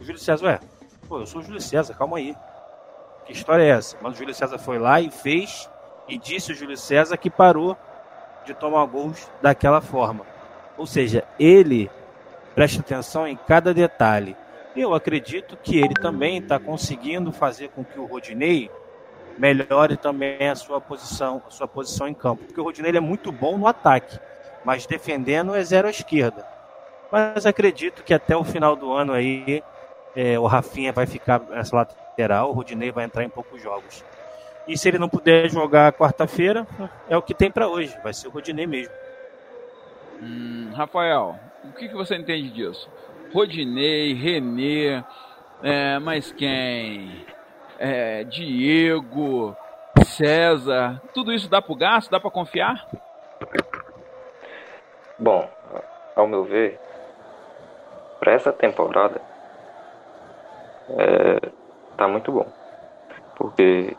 Júlio 0.00 0.18
César, 0.18 0.46
ué, 0.46 0.60
pô, 1.08 1.20
eu 1.20 1.26
sou 1.26 1.40
o 1.40 1.44
Júlio 1.44 1.60
César, 1.60 1.94
calma 1.94 2.18
aí. 2.18 2.34
Que 3.26 3.32
história 3.32 3.62
é 3.62 3.68
essa? 3.68 3.96
Mas 4.00 4.14
o 4.14 4.16
Júlio 4.16 4.34
César 4.34 4.58
foi 4.58 4.78
lá 4.78 5.00
e 5.00 5.10
fez, 5.10 5.68
e 6.10 6.18
disse 6.18 6.52
o 6.52 6.54
Júlio 6.54 6.76
César 6.76 7.16
que 7.16 7.30
parou 7.30 7.76
de 8.44 8.52
tomar 8.52 8.84
gols 8.86 9.30
daquela 9.40 9.80
forma. 9.80 10.26
Ou 10.76 10.84
seja, 10.84 11.24
ele 11.38 11.88
presta 12.54 12.80
atenção 12.80 13.26
em 13.26 13.36
cada 13.36 13.72
detalhe. 13.72 14.36
Eu 14.74 14.92
acredito 14.92 15.56
que 15.56 15.78
ele 15.78 15.94
também 15.94 16.38
está 16.38 16.58
conseguindo 16.58 17.32
fazer 17.32 17.68
com 17.68 17.84
que 17.84 17.98
o 17.98 18.06
Rodinei 18.06 18.70
melhore 19.38 19.96
também 19.96 20.48
a 20.48 20.54
sua 20.54 20.80
posição, 20.80 21.42
a 21.46 21.50
sua 21.50 21.68
posição 21.68 22.08
em 22.08 22.14
campo. 22.14 22.44
Porque 22.44 22.60
o 22.60 22.64
Rodinei 22.64 22.96
é 22.96 23.00
muito 23.00 23.30
bom 23.30 23.56
no 23.56 23.66
ataque, 23.66 24.18
mas 24.64 24.86
defendendo 24.86 25.54
é 25.54 25.62
zero 25.62 25.86
à 25.86 25.90
esquerda. 25.90 26.46
Mas 27.10 27.46
acredito 27.46 28.02
que 28.02 28.14
até 28.14 28.36
o 28.36 28.44
final 28.44 28.74
do 28.74 28.92
ano 28.92 29.12
aí 29.12 29.62
é, 30.14 30.38
o 30.38 30.46
Rafinha 30.46 30.92
vai 30.92 31.06
ficar 31.06 31.40
nessa 31.40 31.76
lateral, 31.76 32.50
o 32.50 32.52
Rodinei 32.52 32.90
vai 32.90 33.04
entrar 33.04 33.24
em 33.24 33.28
poucos 33.28 33.62
jogos. 33.62 34.04
E 34.70 34.78
se 34.78 34.88
ele 34.88 35.00
não 35.00 35.08
puder 35.08 35.50
jogar 35.50 35.92
quarta-feira, 35.92 36.64
é 37.08 37.16
o 37.16 37.22
que 37.22 37.34
tem 37.34 37.50
para 37.50 37.66
hoje, 37.66 37.92
vai 38.04 38.14
ser 38.14 38.28
o 38.28 38.30
Rodinei 38.30 38.68
mesmo. 38.68 38.94
Hum, 40.22 40.70
Rafael, 40.72 41.34
o 41.64 41.72
que, 41.72 41.88
que 41.88 41.94
você 41.94 42.14
entende 42.14 42.50
disso? 42.50 42.88
Rodinei, 43.34 44.14
Renê, 44.14 45.02
é, 45.60 45.98
mas 45.98 46.30
quem? 46.30 47.26
É, 47.80 48.22
Diego, 48.22 49.56
César, 50.04 51.02
tudo 51.12 51.32
isso 51.32 51.50
dá 51.50 51.60
pro 51.60 51.74
gasto? 51.74 52.08
Dá 52.08 52.20
para 52.20 52.30
confiar? 52.30 52.86
Bom, 55.18 55.50
ao 56.14 56.28
meu 56.28 56.44
ver, 56.44 56.78
para 58.20 58.34
essa 58.34 58.52
temporada, 58.52 59.20
é, 60.90 61.50
tá 61.96 62.06
muito 62.06 62.30
bom. 62.30 62.46
Porque 63.34 63.96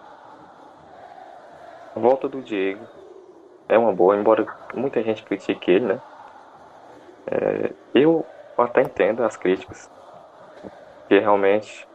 a 1.95 1.99
volta 1.99 2.27
do 2.27 2.41
Diego 2.41 2.87
é 3.67 3.77
uma 3.77 3.93
boa, 3.93 4.15
embora 4.17 4.45
muita 4.73 5.01
gente 5.03 5.23
critique 5.23 5.71
ele, 5.71 5.85
né? 5.85 6.01
É, 7.27 7.73
eu 7.93 8.25
até 8.57 8.81
entendo 8.81 9.23
as 9.23 9.37
críticas, 9.37 9.89
que 11.07 11.19
realmente 11.19 11.87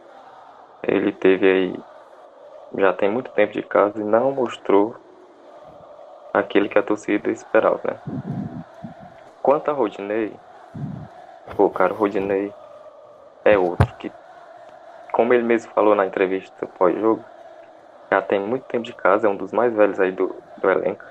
ele 0.83 1.11
teve 1.11 1.47
aí, 1.47 1.83
já 2.79 2.93
tem 2.93 3.11
muito 3.11 3.31
tempo 3.31 3.53
de 3.53 3.63
casa 3.63 3.99
e 3.99 4.03
não 4.03 4.31
mostrou 4.31 4.95
aquilo 6.33 6.69
que 6.69 6.77
a 6.77 6.83
torcida 6.83 7.31
esperava, 7.31 7.81
né? 7.85 8.01
Quanto 9.41 9.69
a 9.69 9.73
Rodinei, 9.73 10.39
pô, 11.55 11.69
cara, 11.69 11.93
o 11.93 11.97
Rodinei 11.97 12.53
é 13.45 13.57
outro 13.57 13.95
que, 13.97 14.11
como 15.13 15.33
ele 15.33 15.43
mesmo 15.43 15.71
falou 15.73 15.95
na 15.95 16.05
entrevista 16.05 16.67
pós-jogo, 16.67 17.25
já 18.11 18.21
tem 18.21 18.39
muito 18.39 18.63
tempo 18.65 18.83
de 18.83 18.93
casa, 18.93 19.27
é 19.27 19.29
um 19.29 19.35
dos 19.35 19.51
mais 19.51 19.73
velhos 19.73 19.99
aí 19.99 20.11
do, 20.11 20.33
do 20.57 20.69
elenco. 20.69 21.03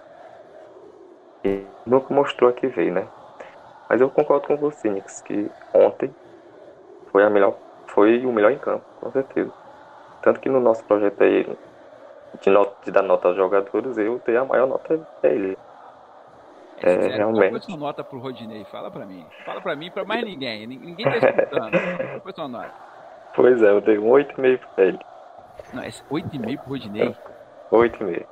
E 1.44 1.64
nunca 1.86 2.12
mostrou 2.12 2.50
a 2.50 2.52
que 2.52 2.66
veio, 2.66 2.92
né? 2.92 3.06
Mas 3.88 4.00
eu 4.00 4.10
concordo 4.10 4.48
com 4.48 4.56
você, 4.56 4.90
Nix, 4.90 5.22
que 5.22 5.48
ontem 5.72 6.10
foi 7.12 7.24
a 7.24 7.30
melhor, 7.30 7.56
foi 7.86 8.24
o 8.24 8.32
melhor 8.32 8.50
em 8.50 8.58
campo, 8.58 8.84
com 9.00 9.10
certeza. 9.12 9.52
Tanto 10.22 10.40
que 10.40 10.48
no 10.48 10.58
nosso 10.58 10.84
projeto 10.84 11.22
aí 11.22 11.46
de, 12.42 12.50
not, 12.50 12.72
de 12.84 12.90
dar 12.90 13.02
nota 13.02 13.28
aos 13.28 13.36
jogadores, 13.36 13.96
eu 13.96 14.20
dei 14.26 14.36
a 14.36 14.44
maior 14.44 14.66
nota 14.66 15.00
dele. 15.22 15.56
É, 16.82 16.92
é 16.92 17.16
realmente. 17.16 17.50
Qual 17.50 17.60
foi 17.60 17.60
sua 17.60 17.76
nota 17.76 18.04
pro 18.04 18.18
Rodinei? 18.18 18.64
Fala 18.64 18.90
pra 18.90 19.06
mim. 19.06 19.24
Fala 19.44 19.60
pra 19.60 19.76
mim, 19.76 19.90
pra 19.90 20.04
mais 20.04 20.24
ninguém. 20.24 20.66
Ninguém 20.66 21.04
tá 21.04 21.16
escutando. 21.16 21.70
Qual 21.70 22.20
foi 22.20 22.32
sua 22.32 22.48
nota? 22.48 22.72
Pois 23.34 23.62
é, 23.62 23.70
eu 23.70 23.80
dei 23.80 23.98
um 23.98 24.08
8,5 24.08 24.60
pra 24.74 24.84
ele. 24.84 24.98
Não, 25.72 25.82
é 25.82 25.88
8,5 25.88 26.58
pro 26.58 26.68
Rodinei? 26.70 27.16
8,5. 27.70 28.26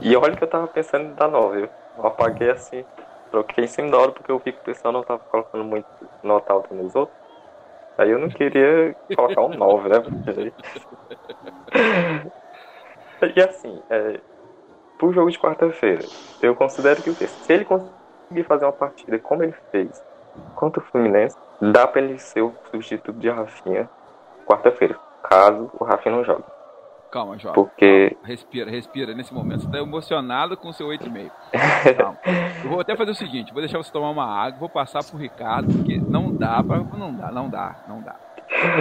E 0.00 0.16
olha 0.16 0.36
que 0.36 0.44
eu 0.44 0.48
tava 0.48 0.66
pensando 0.66 1.06
em 1.06 1.14
dar 1.14 1.28
9, 1.28 1.56
viu? 1.58 1.68
Eu 1.98 2.06
apaguei 2.06 2.50
assim, 2.50 2.84
troquei 3.30 3.64
em 3.64 3.68
cima 3.68 3.90
da 3.90 3.98
hora 3.98 4.12
porque 4.12 4.30
eu 4.30 4.38
vi 4.38 4.52
que 4.52 4.60
o 4.60 4.64
pessoal 4.64 4.92
não 4.92 5.02
tava 5.02 5.20
colocando 5.20 5.64
muito 5.64 5.86
nota 6.22 6.52
alta 6.52 6.74
nos 6.74 6.94
outros. 6.94 7.16
Aí 7.98 8.10
eu 8.10 8.18
não 8.18 8.28
queria 8.28 8.96
colocar 9.14 9.42
um 9.42 9.50
9, 9.50 9.88
né? 9.90 10.52
e 13.36 13.40
assim, 13.42 13.82
é, 13.90 14.18
pro 14.98 15.12
jogo 15.12 15.30
de 15.30 15.38
quarta-feira, 15.38 16.02
eu 16.40 16.54
considero 16.54 17.02
que 17.02 17.12
se 17.12 17.52
ele 17.52 17.64
conseguir 17.64 18.44
fazer 18.44 18.64
uma 18.64 18.72
partida 18.72 19.18
como 19.18 19.42
ele 19.42 19.54
fez 19.70 20.02
contra 20.54 20.82
o 20.82 20.86
Fluminense, 20.86 21.36
dá 21.60 21.86
pra 21.86 22.00
ele 22.00 22.18
ser 22.18 22.40
o 22.40 22.54
substituto 22.70 23.18
de 23.18 23.28
Rafinha 23.28 23.88
quarta-feira, 24.46 24.98
caso 25.22 25.70
o 25.78 25.84
Rafinha 25.84 26.16
não 26.16 26.24
jogue. 26.24 26.44
Calma, 27.12 27.38
João. 27.38 27.52
Porque. 27.52 28.08
Calma. 28.10 28.26
Respira, 28.26 28.70
respira. 28.70 29.14
Nesse 29.14 29.34
momento 29.34 29.60
você 29.60 29.66
está 29.66 29.78
emocionado 29.78 30.56
com 30.56 30.70
o 30.70 30.72
seu 30.72 30.88
8,5. 30.88 31.30
Calma. 31.94 32.18
Eu 32.64 32.70
vou 32.70 32.80
até 32.80 32.96
fazer 32.96 33.10
o 33.10 33.14
seguinte: 33.14 33.52
vou 33.52 33.60
deixar 33.60 33.76
você 33.76 33.92
tomar 33.92 34.08
uma 34.08 34.24
água, 34.24 34.58
vou 34.58 34.68
passar 34.68 35.04
pro 35.04 35.18
Ricardo, 35.18 35.70
porque 35.70 35.98
não 35.98 36.34
dá 36.34 36.64
para. 36.64 36.78
Não 36.78 37.14
dá, 37.14 37.30
não 37.30 37.50
dá, 37.50 37.84
não 37.86 38.00
dá. 38.00 38.16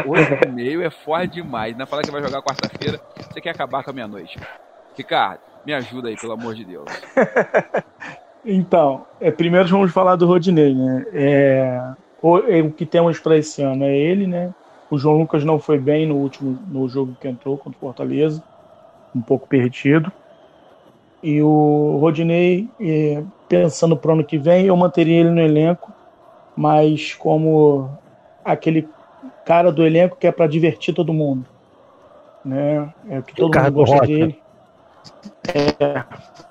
8,5 0.07 0.81
é 0.81 0.89
forte 0.89 1.33
demais. 1.33 1.75
Na 1.75 1.85
falar 1.85 2.03
que 2.03 2.11
vai 2.11 2.23
jogar 2.23 2.41
quarta-feira, 2.41 3.01
você 3.29 3.41
quer 3.41 3.49
acabar 3.49 3.83
com 3.83 3.89
a 3.89 3.93
meia-noite. 3.93 4.39
Ricardo, 4.95 5.41
me 5.65 5.73
ajuda 5.73 6.07
aí, 6.07 6.15
pelo 6.15 6.31
amor 6.31 6.55
de 6.55 6.63
Deus. 6.63 6.85
então, 8.45 9.05
é, 9.19 9.29
primeiro 9.29 9.67
vamos 9.67 9.91
falar 9.91 10.15
do 10.15 10.25
Rodinei, 10.25 10.73
né? 10.73 11.05
É, 11.13 11.93
o, 12.21 12.37
é, 12.37 12.61
o 12.61 12.71
que 12.71 12.85
temos 12.85 13.19
para 13.19 13.35
esse 13.37 13.61
ano 13.61 13.83
é 13.83 13.93
ele, 13.93 14.25
né? 14.25 14.53
O 14.91 14.97
João 14.97 15.17
Lucas 15.17 15.45
não 15.45 15.57
foi 15.57 15.79
bem 15.79 16.05
no 16.05 16.17
último 16.17 16.59
no 16.67 16.87
jogo 16.89 17.15
que 17.19 17.25
entrou 17.25 17.57
contra 17.57 17.77
o 17.77 17.79
Fortaleza, 17.79 18.43
um 19.15 19.21
pouco 19.21 19.47
perdido. 19.47 20.11
E 21.23 21.41
o 21.41 21.97
Rodinei, 22.01 22.67
é, 22.77 23.23
pensando 23.47 23.95
para 23.95 24.11
o 24.11 24.13
ano 24.15 24.23
que 24.25 24.37
vem, 24.37 24.65
eu 24.65 24.75
manteria 24.75 25.21
ele 25.21 25.29
no 25.29 25.39
elenco, 25.39 25.93
mas 26.57 27.13
como 27.13 27.89
aquele 28.43 28.85
cara 29.45 29.71
do 29.71 29.85
elenco 29.85 30.17
que 30.17 30.27
é 30.27 30.31
para 30.31 30.45
divertir 30.45 30.93
todo 30.93 31.13
mundo. 31.13 31.45
Né? 32.43 32.93
É 33.09 33.21
que 33.21 33.33
todo 33.33 33.57
mundo 33.57 33.71
gosta 33.71 33.95
Rocha. 33.95 34.07
dele. 34.07 34.39
É, 35.55 36.03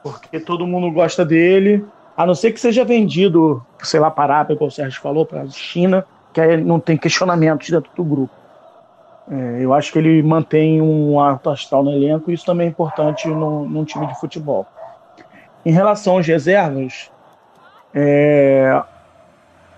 porque 0.02 0.40
todo 0.40 0.66
mundo 0.66 0.90
gosta 0.90 1.26
dele, 1.26 1.85
a 2.16 2.25
não 2.25 2.35
ser 2.35 2.52
que 2.52 2.61
seja 2.61 2.87
vendido, 2.87 3.62
sei 3.82 4.00
lá, 4.00 4.11
para 4.11 4.47
como 4.47 4.66
o 4.66 4.70
Sérgio 4.70 5.00
falou, 5.00 5.26
para 5.26 5.42
a 5.42 5.47
China, 5.49 6.06
que 6.32 6.56
não 6.58 6.78
tem 6.80 6.96
questionamentos 6.96 7.68
dentro 7.70 7.90
do 7.96 8.04
grupo. 8.04 8.34
É, 9.30 9.58
eu 9.60 9.72
acho 9.72 9.92
que 9.92 9.99
ele 9.99 10.22
mantém 10.22 10.82
um 10.82 11.20
alto 11.20 11.50
astral 11.50 11.84
no 11.84 11.92
elenco 11.92 12.30
e 12.30 12.34
isso 12.34 12.44
também 12.44 12.66
é 12.66 12.70
importante 12.70 13.28
no, 13.28 13.68
num 13.68 13.84
time 13.84 14.06
de 14.06 14.18
futebol. 14.18 14.66
Em 15.64 15.72
relação 15.72 16.18
às 16.18 16.26
reservas, 16.26 17.10
é, 17.94 18.82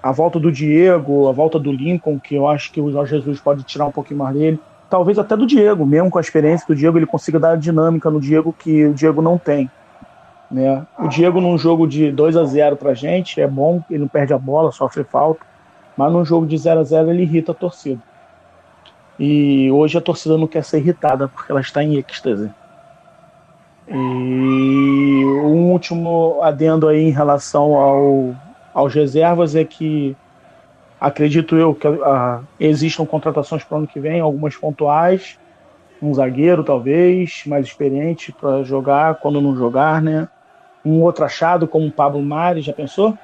a 0.02 0.12
volta 0.12 0.38
do 0.38 0.50
Diego, 0.50 1.28
a 1.28 1.32
volta 1.32 1.58
do 1.58 1.70
Lincoln, 1.70 2.18
que 2.18 2.34
eu 2.34 2.48
acho 2.48 2.72
que 2.72 2.80
o 2.80 2.90
Jorge 2.90 3.16
Jesus 3.16 3.40
pode 3.40 3.62
tirar 3.64 3.86
um 3.86 3.92
pouquinho 3.92 4.20
mais 4.20 4.34
dele, 4.34 4.60
talvez 4.88 5.18
até 5.18 5.36
do 5.36 5.46
Diego, 5.46 5.84
mesmo 5.84 6.10
com 6.10 6.18
a 6.18 6.20
experiência 6.20 6.66
do 6.66 6.74
Diego, 6.74 6.98
ele 6.98 7.06
consiga 7.06 7.38
dar 7.38 7.52
a 7.52 7.56
dinâmica 7.56 8.10
no 8.10 8.20
Diego 8.20 8.54
que 8.58 8.86
o 8.86 8.94
Diego 8.94 9.20
não 9.20 9.36
tem. 9.38 9.70
Né? 10.50 10.86
O 10.98 11.08
Diego 11.08 11.40
num 11.40 11.56
jogo 11.56 11.86
de 11.86 12.12
2 12.12 12.36
a 12.36 12.44
0 12.44 12.76
pra 12.76 12.92
gente 12.94 13.40
é 13.40 13.46
bom, 13.46 13.82
ele 13.88 14.00
não 14.00 14.08
perde 14.08 14.34
a 14.34 14.38
bola, 14.38 14.70
sofre 14.70 15.04
falta. 15.04 15.51
Mas 15.96 16.12
num 16.12 16.24
jogo 16.24 16.46
de 16.46 16.56
0 16.56 16.80
a 16.80 16.84
0 16.84 17.10
ele 17.10 17.22
irrita 17.22 17.52
a 17.52 17.54
torcida. 17.54 18.00
E 19.18 19.70
hoje 19.70 19.98
a 19.98 20.00
torcida 20.00 20.38
não 20.38 20.46
quer 20.46 20.64
ser 20.64 20.78
irritada 20.78 21.28
porque 21.28 21.52
ela 21.52 21.60
está 21.60 21.82
em 21.82 21.96
êxtase. 21.96 22.50
E 23.88 23.92
um 23.94 25.70
último 25.70 26.40
adendo 26.42 26.88
aí 26.88 27.02
em 27.02 27.10
relação 27.10 27.76
ao, 27.76 28.34
aos 28.72 28.94
reservas 28.94 29.54
é 29.54 29.64
que 29.64 30.16
acredito 31.00 31.56
eu 31.56 31.74
que 31.74 31.86
uh, 31.86 32.44
existam 32.58 33.04
contratações 33.04 33.64
para 33.64 33.74
o 33.74 33.78
ano 33.78 33.86
que 33.86 34.00
vem, 34.00 34.20
algumas 34.20 34.56
pontuais, 34.56 35.38
um 36.00 36.14
zagueiro 36.14 36.64
talvez, 36.64 37.44
mais 37.46 37.66
experiente 37.66 38.32
para 38.32 38.62
jogar 38.62 39.16
quando 39.16 39.40
não 39.40 39.54
jogar, 39.54 40.00
né? 40.00 40.28
Um 40.84 41.00
outro 41.02 41.24
achado 41.24 41.66
como 41.68 41.86
o 41.86 41.92
Pablo 41.92 42.22
Mari, 42.22 42.60
já 42.60 42.72
pensou? 42.72 43.16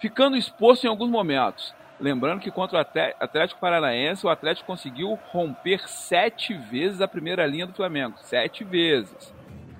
Ficando 0.00 0.36
exposto 0.36 0.84
em 0.84 0.88
alguns 0.88 1.10
momentos. 1.10 1.74
Lembrando 2.00 2.40
que 2.40 2.50
contra 2.50 2.78
o 2.78 2.80
Atlético 3.20 3.60
Paranaense, 3.60 4.26
o 4.26 4.30
Atlético 4.30 4.66
conseguiu 4.66 5.18
romper 5.30 5.86
sete 5.86 6.54
vezes 6.54 7.00
a 7.00 7.06
primeira 7.06 7.46
linha 7.46 7.66
do 7.66 7.74
Flamengo. 7.74 8.16
Sete 8.18 8.64
vezes. 8.64 9.34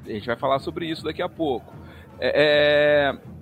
A 0.04 0.10
gente 0.10 0.26
vai 0.26 0.36
falar 0.36 0.58
sobre 0.58 0.86
isso 0.86 1.02
daqui 1.02 1.22
a 1.22 1.28
pouco. 1.28 1.74
É, 2.18 3.14
é... 3.14 3.40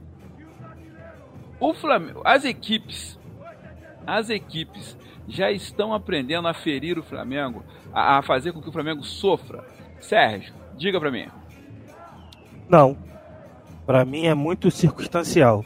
O 1.58 1.74
Flamengo, 1.74 2.22
as 2.24 2.44
equipes, 2.44 3.18
as 4.06 4.30
equipes 4.30 4.96
já 5.26 5.50
estão 5.50 5.92
aprendendo 5.92 6.46
a 6.46 6.54
ferir 6.54 6.98
o 6.98 7.02
Flamengo, 7.02 7.64
a, 7.92 8.18
a 8.18 8.22
fazer 8.22 8.52
com 8.52 8.62
que 8.62 8.68
o 8.68 8.72
Flamengo 8.72 9.02
sofra. 9.02 9.64
Sérgio, 9.98 10.54
diga 10.78 10.98
para 10.98 11.10
mim. 11.10 11.26
Não. 12.68 12.96
Para 13.84 14.04
mim 14.04 14.26
é 14.26 14.34
muito 14.34 14.70
circunstancial 14.70 15.64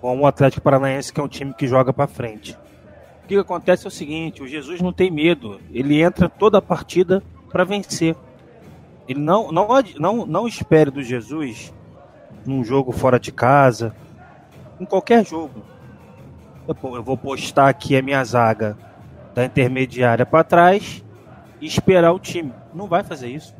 com 0.00 0.20
o 0.20 0.26
Atlético 0.26 0.62
Paranaense, 0.62 1.12
que 1.12 1.20
é 1.20 1.22
um 1.22 1.28
time 1.28 1.54
que 1.54 1.66
joga 1.66 1.92
para 1.92 2.06
frente. 2.06 2.58
O 3.24 3.26
que 3.26 3.36
acontece 3.36 3.86
é 3.86 3.88
o 3.88 3.90
seguinte: 3.90 4.42
o 4.42 4.46
Jesus 4.46 4.80
não 4.80 4.92
tem 4.92 5.10
medo, 5.10 5.60
ele 5.72 6.02
entra 6.02 6.28
toda 6.28 6.58
a 6.58 6.62
partida 6.62 7.22
para 7.50 7.64
vencer. 7.64 8.14
Ele 9.08 9.20
não, 9.20 9.50
não, 9.50 9.68
não, 9.98 10.26
não 10.26 10.48
espere 10.48 10.90
do 10.90 11.02
Jesus 11.02 11.72
num 12.44 12.62
jogo 12.62 12.92
fora 12.92 13.18
de 13.18 13.32
casa, 13.32 13.94
em 14.78 14.84
qualquer 14.84 15.24
jogo. 15.24 15.62
Eu 16.66 17.02
vou 17.02 17.16
postar 17.16 17.68
aqui 17.68 17.96
a 17.96 18.02
minha 18.02 18.22
zaga 18.24 18.76
da 19.34 19.44
intermediária 19.44 20.24
para 20.24 20.44
trás 20.44 21.04
e 21.60 21.66
esperar 21.66 22.12
o 22.12 22.18
time. 22.18 22.52
Não 22.74 22.86
vai 22.86 23.02
fazer 23.02 23.28
isso. 23.28 23.54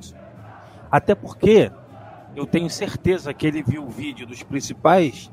Até 0.95 1.13
porque 1.13 1.73
eu 2.37 2.47
tenho 2.47 2.71
certeza 2.71 3.35
que 3.35 3.49
ele 3.49 3.65
viu 3.65 3.83
o 3.83 3.91
vídeo 3.91 4.25
dos 4.25 4.45
principais 4.45 5.29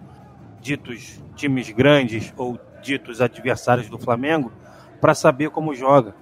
ditos 0.59 1.21
times 1.35 1.69
grandes 1.69 2.33
ou 2.35 2.59
ditos 2.81 3.21
adversários 3.21 3.87
do 3.87 3.99
Flamengo 3.99 4.51
para 4.99 5.13
saber 5.13 5.51
como 5.51 5.75
joga. 5.75 6.15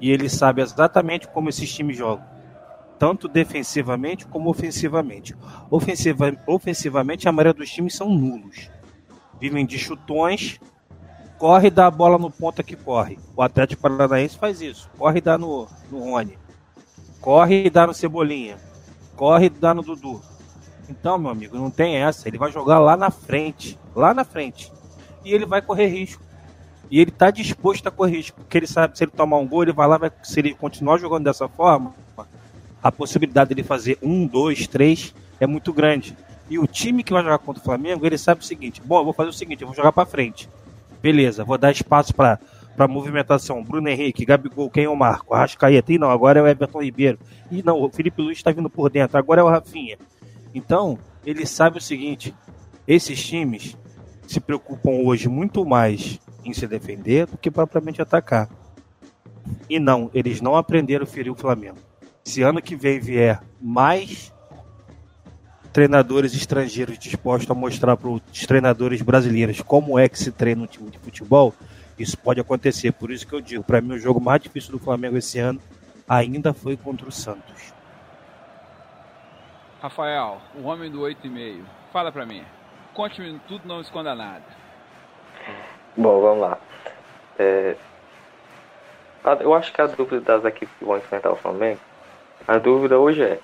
E 0.00 0.12
ele 0.12 0.28
sabe 0.28 0.62
exatamente 0.62 1.26
como 1.26 1.48
esses 1.48 1.74
times 1.74 1.96
jogam, 1.96 2.24
tanto 3.00 3.26
defensivamente 3.26 4.24
como 4.28 4.48
ofensivamente. 4.48 5.34
Ofensiva, 5.68 6.36
ofensivamente, 6.46 7.28
a 7.28 7.32
maioria 7.32 7.54
dos 7.54 7.68
times 7.68 7.96
são 7.96 8.08
nulos. 8.08 8.70
Vivem 9.40 9.66
de 9.66 9.76
chutões, 9.76 10.60
corre 11.36 11.66
e 11.66 11.72
dá 11.72 11.88
a 11.88 11.90
bola 11.90 12.16
no 12.16 12.30
ponta 12.30 12.62
que 12.62 12.76
corre. 12.76 13.18
O 13.34 13.42
Atlético 13.42 13.82
Paranaense 13.82 14.38
faz 14.38 14.60
isso. 14.62 14.88
Corre 14.96 15.18
e 15.18 15.22
dá 15.22 15.36
no, 15.36 15.66
no 15.90 15.98
Rony. 15.98 16.38
Corre 17.20 17.66
e 17.66 17.70
dá 17.70 17.84
no 17.84 17.92
Cebolinha. 17.92 18.67
Corre 19.18 19.46
e 19.46 19.50
dá 19.50 19.74
no 19.74 19.82
Dudu. 19.82 20.22
Então, 20.88 21.18
meu 21.18 21.32
amigo, 21.32 21.58
não 21.58 21.70
tem 21.70 21.96
essa. 21.96 22.28
Ele 22.28 22.38
vai 22.38 22.52
jogar 22.52 22.78
lá 22.78 22.96
na 22.96 23.10
frente. 23.10 23.76
Lá 23.94 24.14
na 24.14 24.24
frente. 24.24 24.72
E 25.24 25.34
ele 25.34 25.44
vai 25.44 25.60
correr 25.60 25.88
risco. 25.88 26.22
E 26.88 27.00
ele 27.00 27.10
está 27.10 27.28
disposto 27.32 27.88
a 27.88 27.90
correr 27.90 28.16
risco. 28.16 28.40
Porque 28.40 28.56
ele 28.56 28.68
sabe 28.68 28.96
se 28.96 29.02
ele 29.02 29.10
tomar 29.10 29.38
um 29.38 29.46
gol, 29.46 29.64
ele 29.64 29.72
vai 29.72 29.88
lá, 29.88 29.98
vai, 29.98 30.12
se 30.22 30.38
ele 30.38 30.54
continuar 30.54 30.98
jogando 30.98 31.24
dessa 31.24 31.48
forma, 31.48 31.92
a 32.80 32.92
possibilidade 32.92 33.48
dele 33.48 33.66
fazer 33.66 33.98
um, 34.00 34.24
dois, 34.24 34.68
três 34.68 35.12
é 35.40 35.48
muito 35.48 35.72
grande. 35.72 36.16
E 36.48 36.56
o 36.56 36.66
time 36.68 37.02
que 37.02 37.12
vai 37.12 37.24
jogar 37.24 37.38
contra 37.38 37.60
o 37.60 37.64
Flamengo, 37.64 38.06
ele 38.06 38.16
sabe 38.16 38.40
o 38.42 38.44
seguinte: 38.44 38.80
bom, 38.84 39.00
eu 39.00 39.04
vou 39.04 39.12
fazer 39.12 39.30
o 39.30 39.32
seguinte, 39.32 39.62
eu 39.62 39.66
vou 39.66 39.76
jogar 39.76 39.90
para 39.90 40.06
frente. 40.06 40.48
Beleza, 41.02 41.44
vou 41.44 41.58
dar 41.58 41.72
espaço 41.72 42.14
para 42.14 42.38
para 42.78 42.86
movimentação. 42.86 43.64
Bruno 43.64 43.88
Henrique, 43.88 44.24
Gabigol, 44.24 44.70
quem 44.70 44.84
é 44.84 44.88
o 44.88 44.94
Marco? 44.94 45.34
Arrascaeta. 45.34 45.92
E 45.92 45.98
não, 45.98 46.12
agora 46.12 46.38
é 46.38 46.42
o 46.42 46.46
Everton 46.46 46.80
Ribeiro. 46.80 47.18
E 47.50 47.60
não, 47.60 47.82
o 47.82 47.90
Felipe 47.90 48.22
Luiz 48.22 48.38
está 48.38 48.52
vindo 48.52 48.70
por 48.70 48.88
dentro. 48.88 49.18
Agora 49.18 49.40
é 49.40 49.44
o 49.44 49.48
Rafinha. 49.48 49.98
Então, 50.54 50.96
ele 51.26 51.44
sabe 51.44 51.78
o 51.78 51.80
seguinte: 51.82 52.32
esses 52.86 53.20
times 53.26 53.76
se 54.28 54.38
preocupam 54.38 54.92
hoje 55.04 55.28
muito 55.28 55.66
mais 55.66 56.20
em 56.44 56.52
se 56.52 56.68
defender 56.68 57.26
do 57.26 57.36
que 57.36 57.50
propriamente 57.50 58.00
atacar. 58.00 58.48
E 59.68 59.80
não, 59.80 60.08
eles 60.14 60.40
não 60.40 60.54
aprenderam 60.54 61.02
a 61.02 61.06
ferir 61.06 61.32
o 61.32 61.36
Flamengo. 61.36 61.78
Se 62.22 62.42
ano 62.42 62.62
que 62.62 62.76
vem 62.76 63.00
vier 63.00 63.42
mais 63.60 64.32
treinadores 65.72 66.32
estrangeiros 66.32 66.96
dispostos 66.96 67.50
a 67.50 67.54
mostrar 67.54 67.96
para 67.96 68.08
os 68.08 68.46
treinadores 68.46 69.02
brasileiros 69.02 69.60
como 69.62 69.98
é 69.98 70.08
que 70.08 70.18
se 70.18 70.30
treina 70.30 70.62
um 70.62 70.66
time 70.66 70.90
de 70.90 70.98
futebol, 70.98 71.52
isso 72.02 72.18
pode 72.18 72.40
acontecer. 72.40 72.92
Por 72.92 73.10
isso 73.10 73.26
que 73.26 73.34
eu 73.34 73.40
digo, 73.40 73.64
para 73.64 73.80
mim 73.80 73.94
o 73.94 73.98
jogo 73.98 74.20
mais 74.20 74.40
difícil 74.42 74.72
do 74.72 74.78
Flamengo 74.78 75.16
esse 75.16 75.38
ano 75.38 75.60
ainda 76.08 76.54
foi 76.54 76.76
contra 76.76 77.08
o 77.08 77.12
Santos. 77.12 77.72
Rafael, 79.80 80.38
o 80.56 80.66
homem 80.66 80.90
do 80.90 81.00
8,5. 81.00 81.62
Fala 81.92 82.10
pra 82.10 82.26
mim. 82.26 82.44
Conte-me 82.94 83.38
tudo, 83.46 83.66
não 83.66 83.80
esconda 83.80 84.14
nada. 84.14 84.44
Bom, 85.96 86.20
vamos 86.20 86.40
lá. 86.40 86.58
É, 87.38 87.76
eu 89.40 89.54
acho 89.54 89.72
que 89.72 89.80
a 89.80 89.86
dúvida 89.86 90.20
das 90.20 90.44
equipes 90.44 90.74
que 90.78 90.84
vão 90.84 90.96
enfrentar 90.96 91.30
o 91.30 91.36
Flamengo, 91.36 91.80
a 92.46 92.58
dúvida 92.58 92.98
hoje 92.98 93.22
é: 93.22 93.38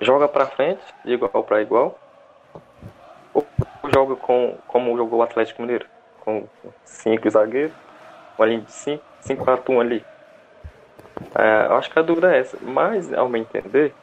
joga 0.00 0.28
pra 0.28 0.46
frente, 0.46 0.82
de 1.04 1.12
igual 1.12 1.44
para 1.44 1.62
igual, 1.62 1.98
ou 3.32 3.46
joga 3.92 4.16
com, 4.16 4.58
como 4.66 4.96
jogou 4.96 5.20
o 5.20 5.22
Atlético 5.22 5.62
Mineiro, 5.62 5.86
com 6.24 6.46
cinco 6.84 7.28
zagueiros, 7.28 7.74
uma 8.38 8.46
linha 8.46 8.60
de 8.62 8.72
5, 8.72 9.04
5, 9.20 9.44
4, 9.44 9.72
1 9.72 9.80
ali. 9.80 10.04
É, 11.34 11.74
acho 11.74 11.90
que 11.90 11.98
a 11.98 12.02
dúvida 12.02 12.34
é 12.34 12.40
essa, 12.40 12.58
mas 12.60 13.12
ao 13.12 13.28
meu 13.28 13.42
entender, 13.42 13.94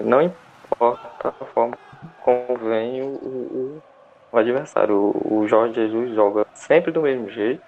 não 0.00 0.20
importa 0.20 1.28
a 1.28 1.44
forma 1.46 1.78
como 2.22 2.56
vem 2.58 3.02
o, 3.02 3.06
o, 3.06 3.82
o 4.32 4.38
adversário. 4.38 4.94
O, 4.94 5.40
o, 5.40 5.48
Jorge 5.48 5.74
Jesus 5.74 6.14
joga 6.14 6.46
sempre 6.54 6.92
do 6.92 7.02
mesmo 7.02 7.30
jeito 7.30 7.62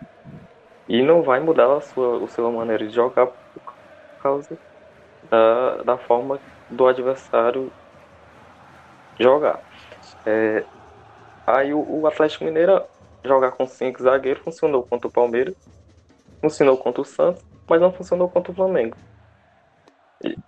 e 0.89 1.03
não 1.03 1.23
vai 1.23 1.41
mudar 1.41 1.73
a 1.77 1.81
sua, 1.81 2.25
a 2.25 2.29
sua 2.29 2.51
maneira 2.51 2.87
de 2.87 2.95
jogar 2.95 3.27
por 3.27 3.75
causa 4.23 4.59
da, 5.31 5.83
da 5.83 5.97
forma 5.97 6.39
do 6.69 6.87
adversário 6.87 7.73
jogar. 9.19 9.61
É, 10.27 10.65
aí 11.47 11.73
o, 11.73 12.01
o 12.01 12.07
Atlético 12.07 12.45
Mineiro 12.45 12.83
jogar 13.25 13.53
com 13.53 13.67
cinco 13.67 14.03
zagueiros 14.03 14.43
funcionou 14.43 14.83
contra 14.83 15.09
o 15.09 15.13
Palmeiras, 15.13 15.55
funcionou 16.41 16.77
contra 16.77 17.03
o 17.03 17.05
Santos, 17.05 17.45
mas 17.69 17.81
não 17.81 17.93
funcionou 17.93 18.29
contra 18.29 18.53
o 18.53 18.55
Flamengo. 18.55 18.97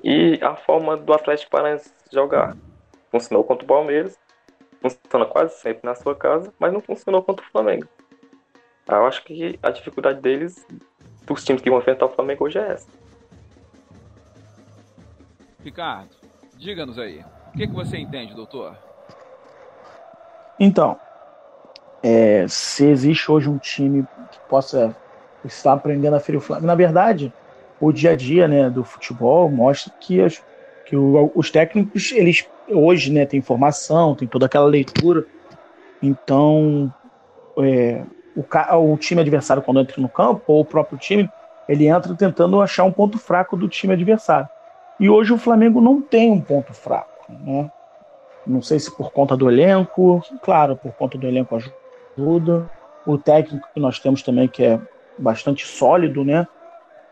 E, 0.02 0.38
a 0.42 0.54
forma 0.54 0.96
do 0.96 1.12
Atlético 1.12 1.50
Paranaense 1.50 1.92
jogar 2.12 2.56
funcionou 3.10 3.44
contra 3.44 3.64
o 3.64 3.68
Palmeiras, 3.68 4.18
funciona 4.80 5.26
quase 5.26 5.54
sempre 5.56 5.80
na 5.84 5.94
sua 5.94 6.14
casa, 6.14 6.52
mas 6.58 6.72
não 6.72 6.80
funcionou 6.80 7.22
contra 7.22 7.44
o 7.44 7.48
Flamengo. 7.50 7.86
Eu 8.88 9.06
acho 9.06 9.24
que 9.24 9.58
a 9.62 9.70
dificuldade 9.70 10.20
deles, 10.20 10.66
dos 11.24 11.44
times 11.44 11.62
que 11.62 11.70
vão 11.70 11.78
enfrentar 11.78 12.06
o 12.06 12.10
Flamengo 12.10 12.44
hoje 12.44 12.58
é 12.58 12.72
essa. 12.72 12.88
Ricardo, 15.62 16.14
diga-nos 16.56 16.98
aí, 16.98 17.24
o 17.48 17.56
que, 17.56 17.66
que 17.66 17.72
você 17.72 17.96
entende, 17.96 18.34
doutor? 18.34 18.76
Então, 20.60 21.00
é, 22.04 22.44
se 22.46 22.84
existe 22.84 23.32
hoje 23.32 23.48
um 23.48 23.56
time 23.56 24.06
que 24.30 24.38
possa 24.46 24.94
estar 25.42 25.72
aprendendo 25.72 26.14
a 26.14 26.20
ferir 26.20 26.36
o 26.36 26.40
Flamengo, 26.40 26.66
na 26.66 26.74
verdade, 26.74 27.32
o 27.80 27.90
dia 27.90 28.10
a 28.10 28.16
dia 28.16 28.46
né, 28.46 28.68
do 28.68 28.84
futebol 28.84 29.50
mostra 29.50 29.90
que, 29.98 30.20
as, 30.20 30.42
que 30.84 30.94
o, 30.94 31.32
os 31.34 31.50
técnicos, 31.50 32.12
eles 32.12 32.46
hoje 32.68 33.10
né, 33.10 33.24
têm 33.24 33.38
informação, 33.38 34.14
tem 34.14 34.28
toda 34.28 34.44
aquela 34.44 34.66
leitura. 34.66 35.24
Então, 36.02 36.92
é, 37.58 38.02
o, 38.36 38.92
o 38.92 38.96
time 38.98 39.22
adversário, 39.22 39.62
quando 39.62 39.80
entra 39.80 40.00
no 40.02 40.08
campo, 40.08 40.42
ou 40.46 40.60
o 40.60 40.64
próprio 40.64 40.98
time, 40.98 41.30
ele 41.66 41.86
entra 41.86 42.14
tentando 42.14 42.60
achar 42.60 42.84
um 42.84 42.92
ponto 42.92 43.18
fraco 43.18 43.56
do 43.56 43.66
time 43.66 43.94
adversário. 43.94 44.46
E 45.00 45.08
hoje 45.08 45.32
o 45.32 45.38
Flamengo 45.38 45.80
não 45.80 46.02
tem 46.02 46.30
um 46.30 46.40
ponto 46.40 46.74
fraco. 46.74 47.32
Né? 47.32 47.70
Não 48.46 48.60
sei 48.60 48.78
se 48.78 48.94
por 48.94 49.10
conta 49.10 49.34
do 49.34 49.50
elenco, 49.50 50.22
claro, 50.42 50.76
por 50.76 50.92
conta 50.92 51.16
do 51.16 51.26
elenco 51.26 51.56
ajuda. 51.56 51.83
O 53.06 53.18
técnico 53.18 53.68
que 53.72 53.80
nós 53.80 53.98
temos 53.98 54.22
também, 54.22 54.48
que 54.48 54.64
é 54.64 54.80
bastante 55.18 55.66
sólido, 55.66 56.24
né? 56.24 56.46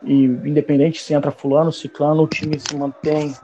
E 0.02 0.24
independente 0.24 1.00
se 1.00 1.14
entra 1.14 1.30
fulano, 1.30 1.72
ciclano, 1.72 2.22
o 2.22 2.28
time 2.28 2.58
se 2.58 2.74
mantém 2.76 3.34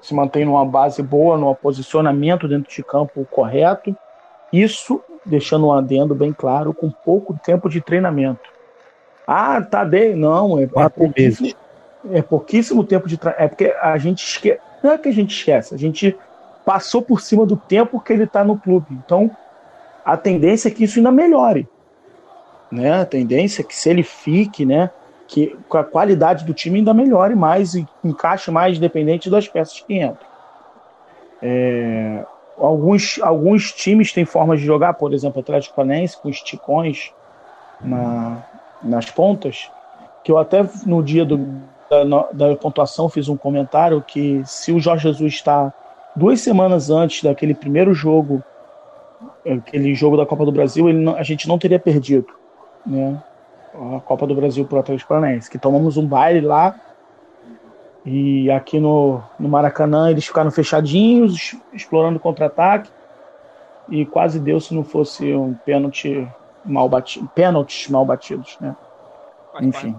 se 0.00 0.14
mantém 0.14 0.44
numa 0.44 0.64
base 0.64 1.02
boa, 1.02 1.36
num 1.36 1.52
posicionamento 1.52 2.46
dentro 2.46 2.72
de 2.72 2.82
campo 2.84 3.26
correto. 3.28 3.96
Isso 4.52 5.02
deixando 5.24 5.66
um 5.66 5.72
adendo 5.72 6.14
bem 6.14 6.32
claro, 6.32 6.72
com 6.72 6.88
pouco 6.90 7.36
tempo 7.44 7.68
de 7.68 7.80
treinamento. 7.80 8.48
Ah, 9.26 9.60
tá 9.60 9.84
de 9.84 10.14
não, 10.14 10.60
é, 10.60 10.62
é 10.62 10.88
pouquíssimo, 10.88 11.52
é 12.12 12.22
pouquíssimo 12.22 12.84
tempo 12.84 13.08
de 13.08 13.16
treinamento. 13.16 13.44
É 13.44 13.48
porque 13.48 13.74
a 13.82 13.98
gente 13.98 14.24
esquece, 14.24 14.60
não 14.82 14.92
é 14.92 14.98
que 14.98 15.08
a 15.08 15.12
gente 15.12 15.36
esquece, 15.36 15.74
a 15.74 15.78
gente 15.78 16.16
passou 16.64 17.02
por 17.02 17.20
cima 17.20 17.44
do 17.44 17.56
tempo 17.56 18.00
que 18.00 18.12
ele 18.12 18.24
está 18.24 18.44
no 18.44 18.56
clube. 18.56 18.86
Então, 18.92 19.28
a 20.06 20.16
tendência 20.16 20.68
é 20.68 20.70
que 20.70 20.84
isso 20.84 21.00
ainda 21.00 21.10
melhore. 21.10 21.68
Né? 22.70 23.00
A 23.00 23.04
tendência 23.04 23.62
é 23.62 23.64
que 23.64 23.74
se 23.74 23.90
ele 23.90 24.04
fique, 24.04 24.64
né, 24.64 24.88
que 25.26 25.58
a 25.72 25.82
qualidade 25.82 26.44
do 26.44 26.54
time 26.54 26.78
ainda 26.78 26.94
melhore 26.94 27.34
mais 27.34 27.74
e 27.74 27.84
encaixe 28.04 28.48
mais 28.52 28.78
dependente 28.78 29.28
das 29.28 29.48
peças 29.48 29.80
que 29.80 30.00
entram. 30.00 30.28
É, 31.42 32.24
alguns, 32.56 33.20
alguns 33.20 33.72
times 33.72 34.12
têm 34.12 34.24
formas 34.24 34.60
de 34.60 34.66
jogar, 34.66 34.94
por 34.94 35.12
exemplo, 35.12 35.38
o 35.38 35.40
Atlético 35.40 35.74
Paranaense 35.74 36.16
com 36.16 36.28
esticões 36.28 37.12
na, 37.80 38.44
nas 38.80 39.10
pontas, 39.10 39.72
que 40.22 40.30
eu 40.30 40.38
até 40.38 40.64
no 40.86 41.02
dia 41.02 41.24
do, 41.24 41.44
da, 41.90 42.28
da 42.32 42.56
pontuação 42.56 43.08
fiz 43.08 43.28
um 43.28 43.36
comentário 43.36 44.00
que 44.00 44.40
se 44.44 44.70
o 44.70 44.78
Jorge 44.78 45.02
Jesus 45.02 45.34
está 45.34 45.72
duas 46.14 46.40
semanas 46.40 46.90
antes 46.90 47.24
daquele 47.24 47.54
primeiro 47.54 47.92
jogo, 47.92 48.42
aquele 49.54 49.94
jogo 49.94 50.16
da 50.16 50.26
Copa 50.26 50.44
do 50.44 50.52
Brasil, 50.52 50.88
ele 50.88 50.98
não, 50.98 51.16
a 51.16 51.22
gente 51.22 51.46
não 51.48 51.58
teria 51.58 51.78
perdido, 51.78 52.28
né? 52.84 53.22
A 53.96 54.00
Copa 54.00 54.26
do 54.26 54.34
Brasil 54.34 54.64
para 54.64 54.76
o 54.76 54.80
Atlético 54.80 55.08
Paranaense, 55.08 55.50
que 55.50 55.58
tomamos 55.58 55.96
um 55.96 56.06
baile 56.06 56.40
lá 56.40 56.80
e 58.06 58.48
aqui 58.52 58.78
no, 58.78 59.20
no 59.36 59.48
Maracanã 59.48 60.08
eles 60.08 60.24
ficaram 60.24 60.50
fechadinhos, 60.52 61.56
explorando 61.72 62.20
contra-ataque. 62.20 62.88
E 63.88 64.06
quase 64.06 64.38
deu 64.38 64.60
se 64.60 64.72
não 64.74 64.84
fosse 64.84 65.34
um 65.34 65.54
pênalti 65.54 66.26
mal 66.64 66.88
batido. 66.88 67.28
Pênaltis 67.34 67.88
mal 67.88 68.04
batidos, 68.04 68.56
né? 68.60 68.76
Enfim. 69.60 69.96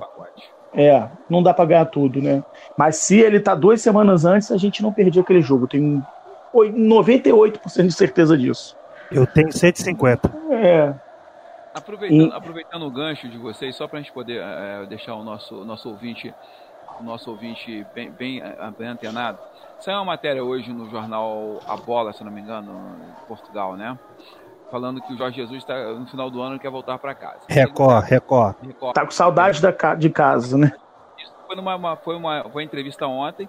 É, 0.73 1.07
não 1.29 1.43
dá 1.43 1.53
para 1.53 1.65
ganhar 1.65 1.85
tudo, 1.85 2.21
né? 2.21 2.43
Mas 2.77 2.95
se 2.97 3.19
ele 3.19 3.41
tá 3.41 3.53
duas 3.53 3.81
semanas 3.81 4.23
antes, 4.23 4.51
a 4.51 4.57
gente 4.57 4.81
não 4.81 4.93
perdia 4.93 5.21
aquele 5.21 5.41
jogo. 5.41 5.67
Tenho 5.67 6.01
98% 6.53 7.87
de 7.87 7.91
certeza 7.91 8.37
disso. 8.37 8.77
Eu 9.11 9.25
tenho 9.25 9.51
150. 9.51 10.31
É. 10.51 10.93
Aproveitando, 11.73 12.31
e... 12.31 12.35
aproveitando 12.35 12.85
o 12.85 12.91
gancho 12.91 13.29
de 13.29 13.37
vocês, 13.37 13.75
só 13.75 13.87
para 13.87 13.99
a 13.99 14.01
gente 14.01 14.11
poder 14.11 14.41
é, 14.41 14.85
deixar 14.87 15.13
o 15.15 15.23
nosso, 15.23 15.63
nosso 15.63 15.89
ouvinte 15.89 16.33
o 16.99 17.03
nosso 17.03 17.29
ouvinte 17.29 17.85
bem, 17.93 18.09
bem, 18.11 18.41
eh, 18.41 18.73
bem 18.77 18.87
antenado, 18.87 19.37
saiu 19.79 19.97
uma 19.97 20.05
matéria 20.05 20.43
hoje 20.43 20.71
no 20.71 20.89
jornal 20.89 21.59
A 21.67 21.77
Bola, 21.77 22.11
se 22.11 22.23
não 22.23 22.31
me 22.31 22.41
engano, 22.41 22.71
em 22.71 23.27
Portugal, 23.27 23.75
né? 23.75 23.97
Falando 24.71 25.01
que 25.01 25.13
o 25.13 25.17
Jorge 25.17 25.37
Jesus 25.37 25.59
está 25.59 25.93
no 25.93 26.07
final 26.07 26.29
do 26.29 26.41
ano 26.41 26.59
quer 26.59 26.69
voltar 26.69 26.97
para 26.97 27.15
casa. 27.15 27.41
Record, 27.47 28.05
Record. 28.05 28.55
Record. 28.61 28.93
Tá 28.93 29.05
com 29.05 29.11
saudade 29.11 29.61
da, 29.61 29.95
de 29.95 30.09
casa, 30.09 30.57
né? 30.57 30.73
Isso 31.17 31.33
foi, 31.45 31.55
numa, 31.55 31.75
uma, 31.75 31.95
foi, 31.95 32.15
uma, 32.15 32.43
foi 32.43 32.63
uma 32.63 32.63
entrevista 32.63 33.07
ontem 33.07 33.47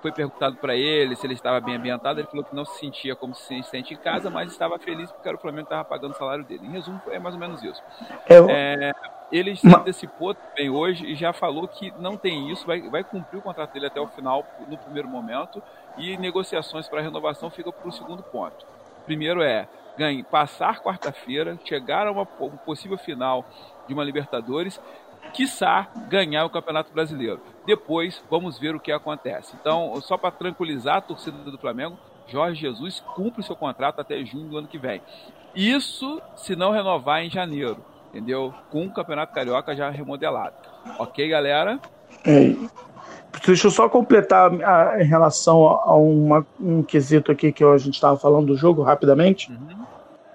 foi 0.00 0.12
perguntado 0.12 0.56
para 0.56 0.74
ele 0.74 1.16
se 1.16 1.26
ele 1.26 1.34
estava 1.34 1.60
bem 1.60 1.76
ambientado, 1.76 2.20
ele 2.20 2.28
falou 2.28 2.44
que 2.44 2.54
não 2.54 2.64
se 2.64 2.78
sentia 2.78 3.16
como 3.16 3.34
se 3.34 3.62
sente 3.64 3.94
em 3.94 3.96
casa, 3.96 4.30
mas 4.30 4.50
estava 4.50 4.78
feliz 4.78 5.10
porque 5.10 5.28
o 5.28 5.38
Flamengo 5.38 5.64
estava 5.64 5.84
pagando 5.84 6.12
o 6.12 6.16
salário 6.16 6.44
dele. 6.44 6.66
Em 6.66 6.70
resumo, 6.70 7.00
é 7.08 7.18
mais 7.18 7.34
ou 7.34 7.40
menos 7.40 7.62
isso. 7.62 7.82
Eu... 8.28 8.48
É, 8.48 8.92
ele 9.30 9.56
se 9.56 9.66
antecipou 9.66 10.34
também 10.34 10.70
hoje 10.70 11.04
e 11.04 11.16
já 11.16 11.32
falou 11.32 11.66
que 11.66 11.92
não 11.98 12.16
tem 12.16 12.50
isso, 12.50 12.66
vai, 12.66 12.88
vai 12.88 13.02
cumprir 13.02 13.38
o 13.38 13.42
contrato 13.42 13.72
dele 13.72 13.86
até 13.86 14.00
o 14.00 14.06
final, 14.06 14.44
no 14.68 14.78
primeiro 14.78 15.08
momento, 15.08 15.62
e 15.96 16.16
negociações 16.16 16.88
para 16.88 17.00
renovação 17.00 17.50
ficam 17.50 17.72
para 17.72 17.88
o 17.88 17.92
segundo 17.92 18.22
ponto. 18.22 18.66
Primeiro 19.04 19.42
é 19.42 19.68
ganhe, 19.96 20.22
passar 20.22 20.80
quarta-feira, 20.80 21.58
chegar 21.64 22.06
a 22.06 22.12
uma, 22.12 22.28
um 22.40 22.56
possível 22.58 22.98
final 22.98 23.44
de 23.88 23.94
uma 23.94 24.04
Libertadores 24.04 24.80
quiçá, 25.36 25.88
ganhar 26.08 26.46
o 26.46 26.50
Campeonato 26.50 26.92
Brasileiro. 26.92 27.40
Depois, 27.66 28.22
vamos 28.30 28.58
ver 28.58 28.74
o 28.74 28.80
que 28.80 28.90
acontece. 28.90 29.54
Então, 29.60 29.94
só 30.00 30.16
para 30.16 30.30
tranquilizar 30.30 30.96
a 30.96 31.00
torcida 31.02 31.36
do 31.50 31.58
Flamengo, 31.58 31.98
Jorge 32.26 32.62
Jesus 32.62 33.00
cumpre 33.14 33.42
seu 33.42 33.54
contrato 33.54 34.00
até 34.00 34.24
junho 34.24 34.48
do 34.48 34.56
ano 34.56 34.66
que 34.66 34.78
vem. 34.78 35.02
Isso 35.54 36.20
se 36.36 36.56
não 36.56 36.72
renovar 36.72 37.22
em 37.22 37.30
janeiro, 37.30 37.76
entendeu? 38.08 38.52
Com 38.70 38.86
o 38.86 38.92
Campeonato 38.92 39.34
Carioca 39.34 39.76
já 39.76 39.90
remodelado. 39.90 40.56
Ok, 40.98 41.28
galera? 41.28 41.78
É. 42.24 42.56
Deixa 43.46 43.66
eu 43.66 43.70
só 43.70 43.88
completar 43.88 44.50
a, 44.64 45.02
em 45.02 45.06
relação 45.06 45.66
a, 45.66 45.94
uma, 45.94 46.46
um 46.58 46.82
quesito 46.82 47.30
aqui 47.30 47.52
que 47.52 47.62
a 47.62 47.76
gente 47.76 47.94
estava 47.94 48.16
falando 48.16 48.46
do 48.46 48.56
jogo 48.56 48.82
rapidamente. 48.82 49.52
Uhum. 49.52 49.84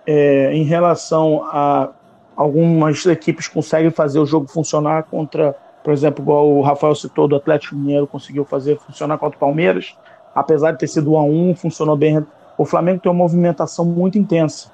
É, 0.06 0.54
em 0.54 0.64
relação 0.64 1.44
a 1.46 1.90
algumas 2.36 3.06
equipes 3.06 3.48
conseguem 3.48 3.92
fazer 3.92 4.20
o 4.20 4.26
jogo 4.26 4.48
funcionar 4.48 5.04
contra, 5.04 5.56
por 5.84 5.94
exemplo, 5.94 6.24
igual 6.24 6.50
o 6.50 6.62
Rafael 6.62 6.96
citou 6.96 7.28
do 7.28 7.36
Atlético 7.36 7.76
Mineiro 7.76 8.08
conseguiu 8.08 8.46
fazer 8.46 8.78
funcionar 8.80 9.18
contra 9.18 9.38
o 9.38 9.40
Palmeiras, 9.40 9.96
apesar 10.34 10.72
de 10.72 10.80
ter 10.80 10.88
sido 10.88 11.14
1 11.14 11.18
a 11.18 11.24
1, 11.24 11.56
funcionou 11.56 11.96
bem. 11.96 12.26
O 12.58 12.66
Flamengo 12.66 13.02
tem 13.02 13.12
uma 13.12 13.18
movimentação 13.18 13.86
muito 13.86 14.18
intensa. 14.18 14.72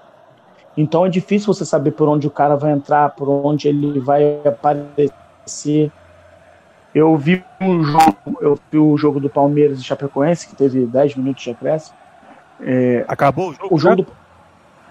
Então 0.76 1.06
é 1.06 1.10
difícil 1.10 1.54
você 1.54 1.66
saber 1.66 1.92
por 1.92 2.08
onde 2.08 2.28
o 2.28 2.32
cara 2.32 2.56
vai 2.56 2.72
entrar, 2.72 3.10
por 3.12 3.28
onde 3.28 3.68
ele 3.68 4.00
vai 4.00 4.40
aparecer. 4.46 5.92
Eu 6.94 7.16
vi 7.18 7.44
um 7.60 7.84
jogo, 7.84 8.38
eu 8.42 8.60
vi 8.72 8.78
o 8.78 8.96
jogo 8.98 9.20
do 9.20 9.30
Palmeiras 9.30 9.80
e 9.80 9.84
Chapecoense, 9.84 10.48
que 10.48 10.56
teve 10.56 10.86
10 10.86 11.16
minutos 11.16 11.44
de 11.44 11.52
acréscimo. 11.52 11.98
É, 12.60 13.06
acabou 13.08 13.50
o 13.50 13.54
jogo? 13.54 13.76
O 13.76 13.78
jogo 13.78 13.96
do... 13.98 14.08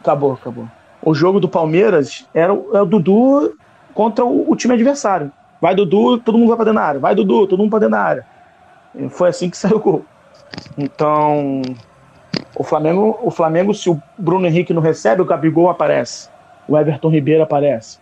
Acabou, 0.00 0.32
acabou 0.32 0.68
o 1.06 1.14
jogo 1.14 1.38
do 1.38 1.48
Palmeiras 1.48 2.26
era 2.34 2.52
o, 2.52 2.76
é 2.76 2.82
o 2.82 2.84
Dudu 2.84 3.56
contra 3.94 4.24
o, 4.24 4.50
o, 4.50 4.56
time 4.56 4.74
adversário. 4.74 5.30
Vai 5.60 5.72
Dudu, 5.72 6.18
todo 6.18 6.36
mundo 6.36 6.48
vai 6.48 6.56
para 6.56 6.64
dentro 6.64 6.80
da 6.80 6.84
área. 6.84 7.00
Vai 7.00 7.14
Dudu, 7.14 7.46
todo 7.46 7.60
mundo 7.60 7.70
para 7.70 7.78
dentro 7.78 7.92
da 7.92 8.02
área. 8.02 8.26
E 8.92 9.08
foi 9.08 9.28
assim 9.28 9.48
que 9.48 9.56
saiu 9.56 9.76
o 9.76 9.80
gol. 9.80 10.04
Então, 10.76 11.62
o 12.56 12.64
Flamengo, 12.64 13.20
o 13.22 13.30
Flamengo, 13.30 13.72
se 13.72 13.88
o 13.88 14.02
Bruno 14.18 14.48
Henrique 14.48 14.74
não 14.74 14.82
recebe, 14.82 15.22
o 15.22 15.24
Gabigol 15.24 15.70
aparece. 15.70 16.28
O 16.66 16.76
Everton 16.76 17.08
Ribeiro 17.08 17.44
aparece. 17.44 18.00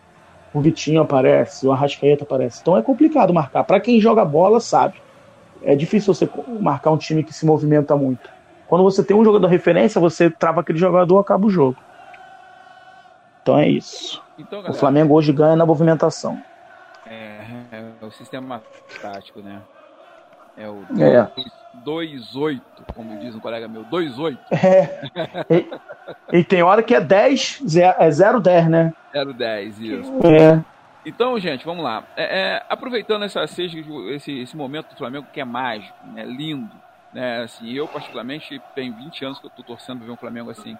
O 0.54 0.62
Vitinho 0.62 1.02
aparece, 1.02 1.66
o 1.66 1.72
Arrascaeta 1.72 2.24
aparece. 2.24 2.60
Então 2.62 2.74
é 2.74 2.80
complicado 2.80 3.34
marcar. 3.34 3.64
Para 3.64 3.80
quem 3.80 4.00
joga 4.00 4.24
bola, 4.24 4.60
sabe. 4.60 4.94
É 5.62 5.74
difícil 5.74 6.14
você 6.14 6.26
marcar 6.58 6.90
um 6.90 6.96
time 6.96 7.22
que 7.22 7.34
se 7.34 7.44
movimenta 7.44 7.94
muito. 7.96 8.30
Quando 8.66 8.82
você 8.82 9.04
tem 9.04 9.14
um 9.14 9.24
jogador 9.24 9.46
referência, 9.48 10.00
você 10.00 10.30
trava 10.30 10.62
aquele 10.62 10.78
jogador, 10.78 11.18
acaba 11.18 11.46
o 11.46 11.50
jogo. 11.50 11.76
Então 13.44 13.58
é 13.58 13.68
isso. 13.68 14.22
Então, 14.38 14.60
galera, 14.60 14.72
o 14.72 14.74
Flamengo 14.74 15.12
hoje 15.12 15.30
ganha 15.30 15.54
na 15.54 15.66
movimentação. 15.66 16.42
É, 17.06 17.44
é 17.70 18.06
o 18.06 18.10
sistema 18.10 18.62
tático, 19.02 19.40
né? 19.40 19.60
É 20.56 20.66
o 20.66 20.82
2-8, 21.84 22.58
é. 22.88 22.92
como 22.94 23.18
diz 23.18 23.34
um 23.34 23.40
colega 23.40 23.68
meu, 23.68 23.84
2-8. 23.84 24.38
É. 24.50 25.10
E, 26.32 26.38
e, 26.38 26.44
tem 26.44 26.62
hora 26.62 26.82
que 26.82 26.94
é 26.94 27.02
10, 27.02 27.76
é 27.76 28.08
0-10, 28.08 28.68
né? 28.70 28.94
0-10, 29.14 29.78
isso. 29.78 30.12
É. 30.26 30.64
Então, 31.04 31.38
gente, 31.38 31.66
vamos 31.66 31.84
lá. 31.84 32.02
É, 32.16 32.40
é, 32.40 32.62
aproveitando 32.66 33.24
essa, 33.24 33.44
esse, 33.44 34.40
esse 34.40 34.56
momento 34.56 34.88
do 34.88 34.96
Flamengo 34.96 35.26
que 35.30 35.38
é 35.38 35.44
mágico, 35.44 35.94
né, 36.14 36.24
lindo, 36.24 36.74
né, 37.12 37.42
assim, 37.42 37.70
eu 37.70 37.86
particularmente 37.86 38.58
tenho 38.74 38.94
20 38.94 39.24
anos 39.26 39.38
que 39.38 39.44
eu 39.44 39.50
tô 39.50 39.62
torcendo 39.62 39.98
pra 39.98 40.06
ver 40.06 40.12
um 40.12 40.16
Flamengo 40.16 40.50
assim. 40.50 40.78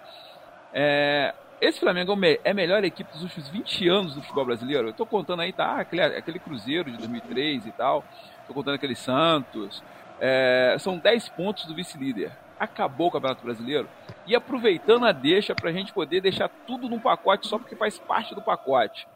É, 0.73 1.35
esse 1.65 1.81
Flamengo 1.81 2.13
é, 2.25 2.39
é 2.45 2.51
a 2.51 2.55
melhor 2.55 2.85
equipe 2.85 3.11
dos 3.13 3.23
últimos 3.23 3.49
20 3.49 3.89
anos 3.89 4.15
do 4.15 4.21
futebol 4.21 4.45
brasileiro. 4.45 4.89
Eu 4.89 4.93
tô 4.93 5.07
contando 5.07 5.41
aí, 5.41 5.53
tá? 5.53 5.81
Aquele, 5.81 6.03
aquele 6.03 6.39
Cruzeiro 6.39 6.91
de 6.91 6.99
2003 6.99 7.67
e 7.67 7.73
tal. 7.73 8.05
Tô 8.47 8.53
contando 8.53 8.75
aquele 8.75 8.95
Santos. 8.95 9.83
É, 10.21 10.77
são 10.79 10.99
10 10.99 11.31
pontos 11.31 11.65
do 11.65 11.75
vice-líder. 11.75 12.33
Acabou 12.59 13.09
o 13.09 13.11
Campeonato 13.11 13.43
Brasileiro. 13.43 13.89
E 14.27 14.37
aproveitando 14.37 15.07
a 15.07 15.13
deixa 15.13 15.55
para 15.55 15.71
a 15.71 15.73
gente 15.73 15.93
poder 15.93 16.21
deixar 16.21 16.49
tudo 16.67 16.89
num 16.89 17.01
pacote 17.01 17.47
só 17.47 17.59
porque 17.59 17.77
faz 17.77 17.99
parte 17.99 18.35
do 18.35 18.43
pacote. 18.43 19.09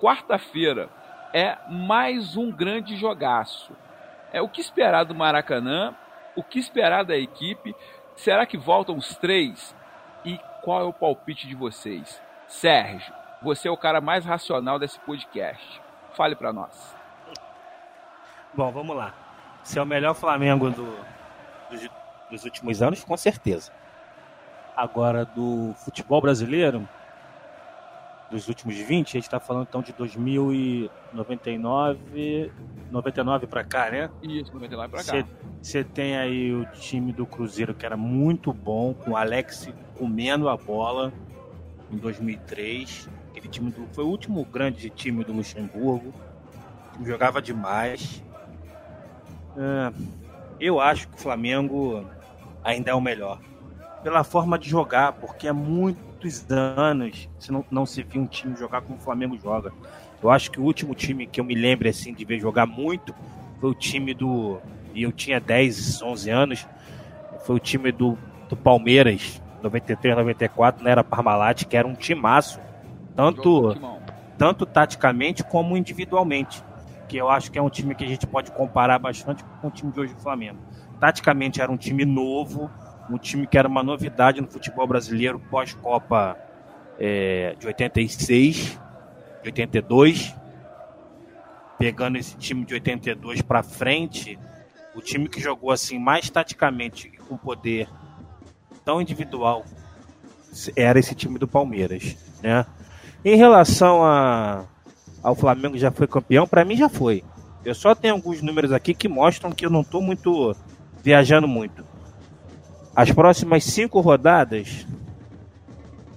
Quarta-feira 0.00 0.88
é 1.32 1.58
mais 1.68 2.36
um 2.36 2.50
grande 2.50 2.96
jogaço. 2.96 3.72
É 4.32 4.40
o 4.40 4.48
que 4.48 4.60
esperar 4.60 5.04
do 5.04 5.14
Maracanã? 5.14 5.94
O 6.36 6.42
que 6.42 6.58
esperar 6.58 7.04
da 7.04 7.16
equipe? 7.16 7.74
Será 8.14 8.46
que 8.46 8.56
voltam 8.56 8.96
os 8.96 9.16
três? 9.16 9.74
Qual 10.62 10.80
é 10.80 10.84
o 10.84 10.92
palpite 10.92 11.46
de 11.46 11.54
vocês? 11.54 12.20
Sérgio, 12.46 13.12
você 13.42 13.68
é 13.68 13.70
o 13.70 13.76
cara 13.76 14.00
mais 14.00 14.24
racional 14.24 14.78
desse 14.78 14.98
podcast. 15.00 15.80
Fale 16.14 16.36
para 16.36 16.52
nós. 16.52 16.94
Bom, 18.52 18.70
vamos 18.70 18.96
lá. 18.96 19.14
Se 19.62 19.78
é 19.78 19.82
o 19.82 19.86
melhor 19.86 20.14
Flamengo 20.14 20.70
do, 20.70 20.98
dos, 21.70 21.88
dos 22.30 22.44
últimos 22.44 22.82
anos, 22.82 23.04
com 23.04 23.16
certeza. 23.16 23.72
Agora, 24.76 25.24
do 25.24 25.72
futebol 25.76 26.20
brasileiro, 26.20 26.88
dos 28.30 28.48
últimos 28.48 28.76
20, 28.76 29.08
a 29.08 29.12
gente 29.12 29.24
está 29.24 29.40
falando 29.40 29.66
então 29.68 29.82
de 29.82 29.92
2099, 29.92 32.50
99 32.90 33.46
para 33.46 33.62
cá, 33.64 33.90
né? 33.90 34.08
Isso, 34.22 34.54
99 34.54 34.88
para 34.88 35.04
cá. 35.04 35.26
Você 35.60 35.82
tem 35.82 36.16
aí 36.16 36.54
o 36.54 36.64
time 36.66 37.12
do 37.12 37.26
Cruzeiro 37.26 37.74
que 37.74 37.84
era 37.84 37.96
muito 37.96 38.52
bom, 38.52 38.94
com 38.94 39.10
o 39.12 39.16
Alex 39.16 39.68
comendo 39.98 40.48
a 40.48 40.56
bola 40.56 41.12
em 41.90 41.96
2003. 41.96 43.08
Aquele 43.30 43.48
time 43.48 43.70
do, 43.70 43.86
foi 43.92 44.04
o 44.04 44.08
último 44.08 44.44
grande 44.44 44.90
time 44.90 45.24
do 45.24 45.32
Luxemburgo. 45.32 46.12
Jogava 47.04 47.42
demais. 47.42 48.22
É, 49.56 49.92
eu 50.60 50.78
acho 50.80 51.08
que 51.08 51.16
o 51.16 51.18
Flamengo 51.18 52.06
ainda 52.62 52.92
é 52.92 52.94
o 52.94 53.00
melhor. 53.00 53.40
Pela 54.02 54.22
forma 54.24 54.58
de 54.58 54.68
jogar, 54.68 55.12
porque 55.14 55.48
há 55.48 55.54
muitos 56.20 56.44
anos 56.50 57.28
você 57.38 57.50
não, 57.50 57.64
não 57.70 57.86
se 57.86 58.02
viu 58.02 58.22
um 58.22 58.26
time 58.26 58.54
jogar 58.56 58.82
como 58.82 58.98
o 58.98 59.00
Flamengo 59.00 59.38
joga. 59.38 59.72
Eu 60.22 60.30
acho 60.30 60.50
que 60.50 60.60
o 60.60 60.64
último 60.64 60.94
time 60.94 61.26
que 61.26 61.40
eu 61.40 61.44
me 61.44 61.54
lembro 61.54 61.88
assim, 61.88 62.12
de 62.12 62.24
ver 62.24 62.38
jogar 62.38 62.66
muito 62.66 63.14
foi 63.58 63.70
o 63.70 63.74
time 63.74 64.12
do. 64.12 64.58
E 64.94 65.02
eu 65.02 65.12
tinha 65.12 65.40
10, 65.40 66.02
11 66.02 66.30
anos. 66.30 66.68
Foi 67.46 67.56
o 67.56 67.58
time 67.58 67.90
do, 67.90 68.18
do 68.48 68.56
Palmeiras, 68.56 69.40
93, 69.62 70.16
94, 70.16 70.84
não 70.84 70.90
era 70.90 71.02
Parmalat, 71.02 71.64
que 71.64 71.76
era 71.76 71.88
um 71.88 71.94
timaço. 71.94 72.60
Tanto, 73.16 73.74
tanto 74.36 74.66
taticamente 74.66 75.42
como 75.42 75.76
individualmente 75.76 76.62
que 77.08 77.16
eu 77.16 77.28
acho 77.28 77.50
que 77.50 77.58
é 77.58 77.62
um 77.62 77.68
time 77.68 77.94
que 77.94 78.04
a 78.04 78.06
gente 78.06 78.26
pode 78.26 78.52
comparar 78.52 78.98
bastante 78.98 79.42
com 79.60 79.68
o 79.68 79.70
time 79.70 79.90
de 79.90 80.00
hoje 80.00 80.14
do 80.14 80.20
Flamengo. 80.20 80.58
Taticamente 81.00 81.60
era 81.60 81.72
um 81.72 81.76
time 81.76 82.04
novo, 82.04 82.70
um 83.10 83.18
time 83.18 83.46
que 83.46 83.58
era 83.58 83.66
uma 83.66 83.82
novidade 83.82 84.40
no 84.40 84.46
futebol 84.46 84.86
brasileiro 84.86 85.40
pós-Copa 85.50 86.38
é, 86.98 87.56
de 87.58 87.66
86, 87.66 88.78
de 89.42 89.48
82. 89.48 90.34
Pegando 91.78 92.18
esse 92.18 92.36
time 92.36 92.64
de 92.64 92.74
82 92.74 93.42
para 93.42 93.62
frente, 93.62 94.38
o 94.94 95.00
time 95.00 95.28
que 95.28 95.40
jogou 95.40 95.70
assim 95.70 95.98
mais 95.98 96.28
taticamente 96.28 97.08
e 97.08 97.16
com 97.16 97.36
poder 97.36 97.88
tão 98.84 99.00
individual 99.00 99.64
era 100.76 100.98
esse 100.98 101.14
time 101.14 101.38
do 101.38 101.48
Palmeiras, 101.48 102.16
né? 102.42 102.66
Em 103.24 103.36
relação 103.36 104.04
a 104.04 104.64
ao 105.22 105.34
Flamengo 105.34 105.76
já 105.76 105.90
foi 105.90 106.06
campeão, 106.06 106.46
para 106.46 106.64
mim 106.64 106.76
já 106.76 106.88
foi. 106.88 107.22
Eu 107.64 107.74
só 107.74 107.94
tenho 107.94 108.14
alguns 108.14 108.40
números 108.40 108.72
aqui 108.72 108.94
que 108.94 109.08
mostram 109.08 109.52
que 109.52 109.66
eu 109.66 109.70
não 109.70 109.82
estou 109.82 110.00
muito 110.00 110.56
viajando 111.02 111.46
muito. 111.46 111.84
As 112.94 113.10
próximas 113.12 113.64
cinco 113.64 114.00
rodadas 114.00 114.86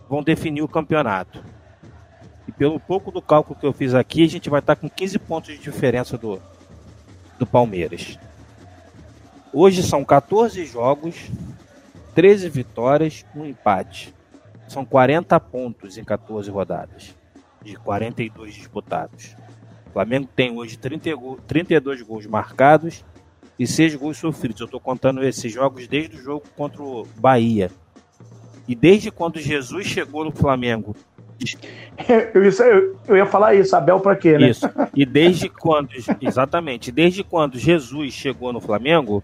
vão 0.09 0.23
definir 0.23 0.61
o 0.63 0.67
campeonato. 0.67 1.43
E 2.47 2.51
pelo 2.51 2.79
pouco 2.79 3.11
do 3.11 3.21
cálculo 3.21 3.59
que 3.59 3.65
eu 3.65 3.73
fiz 3.73 3.93
aqui, 3.93 4.23
a 4.23 4.29
gente 4.29 4.49
vai 4.49 4.59
estar 4.59 4.75
com 4.75 4.89
15 4.89 5.19
pontos 5.19 5.51
de 5.51 5.59
diferença 5.59 6.17
do, 6.17 6.41
do 7.37 7.45
Palmeiras. 7.45 8.17
Hoje 9.53 9.83
são 9.83 10.03
14 10.03 10.65
jogos, 10.65 11.29
13 12.15 12.49
vitórias, 12.49 13.23
um 13.35 13.45
empate. 13.45 14.13
São 14.67 14.83
40 14.83 15.39
pontos 15.39 15.97
em 15.97 16.03
14 16.03 16.49
rodadas 16.49 17.15
de 17.63 17.75
42 17.75 18.55
disputados. 18.55 19.35
O 19.87 19.91
Flamengo 19.93 20.27
tem 20.35 20.57
hoje 20.57 20.75
30, 20.77 21.11
32 21.47 22.01
gols 22.01 22.25
marcados 22.25 23.05
e 23.57 23.67
6 23.67 23.95
gols 23.95 24.17
sofridos. 24.17 24.61
Eu 24.61 24.65
estou 24.65 24.79
contando 24.79 25.23
esses 25.23 25.51
jogos 25.51 25.87
desde 25.87 26.17
o 26.17 26.21
jogo 26.21 26.43
contra 26.55 26.81
o 26.81 27.07
Bahia. 27.17 27.71
E 28.67 28.75
desde 28.75 29.11
quando 29.11 29.39
Jesus 29.39 29.87
chegou 29.87 30.23
no 30.23 30.31
Flamengo. 30.31 30.95
Eu, 32.33 32.43
isso, 32.47 32.63
eu, 32.63 32.97
eu 33.07 33.17
ia 33.17 33.25
falar 33.25 33.53
isso, 33.53 33.75
Abel 33.75 33.99
para 33.99 34.15
quê, 34.15 34.37
né? 34.37 34.49
Isso. 34.49 34.67
E 34.95 35.05
desde 35.05 35.47
quando, 35.49 35.89
exatamente, 36.19 36.91
desde 36.91 37.23
quando 37.23 37.59
Jesus 37.59 38.13
chegou 38.13 38.51
no 38.51 38.59
Flamengo, 38.59 39.23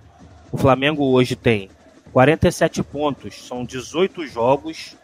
o 0.51 0.57
Flamengo 0.57 1.03
hoje 1.05 1.35
tem 1.35 1.69
47 2.11 2.83
pontos, 2.83 3.35
são 3.47 3.63
18 3.63 4.27
jogos, 4.27 4.95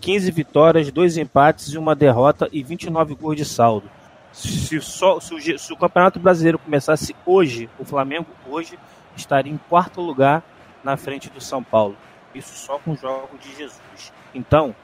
15 0.00 0.30
vitórias, 0.30 0.90
2 0.90 1.16
empates 1.16 1.68
e 1.72 1.78
uma 1.78 1.94
derrota 1.94 2.48
e 2.52 2.62
29 2.62 3.14
gols 3.14 3.36
de 3.36 3.44
saldo. 3.44 3.88
Se, 4.36 4.78
só, 4.82 5.18
se, 5.18 5.34
o, 5.34 5.58
se 5.58 5.72
o 5.72 5.76
Campeonato 5.78 6.20
Brasileiro 6.20 6.58
começasse 6.58 7.16
hoje, 7.24 7.70
o 7.78 7.86
Flamengo 7.86 8.26
hoje 8.46 8.78
estaria 9.16 9.50
em 9.50 9.56
quarto 9.56 10.02
lugar 10.02 10.42
na 10.84 10.94
frente 10.94 11.30
do 11.30 11.40
São 11.40 11.64
Paulo. 11.64 11.96
Isso 12.34 12.54
só 12.54 12.78
com 12.78 12.90
o 12.90 12.96
jogo 12.96 13.38
de 13.38 13.48
Jesus. 13.56 14.12
Então, 14.34 14.76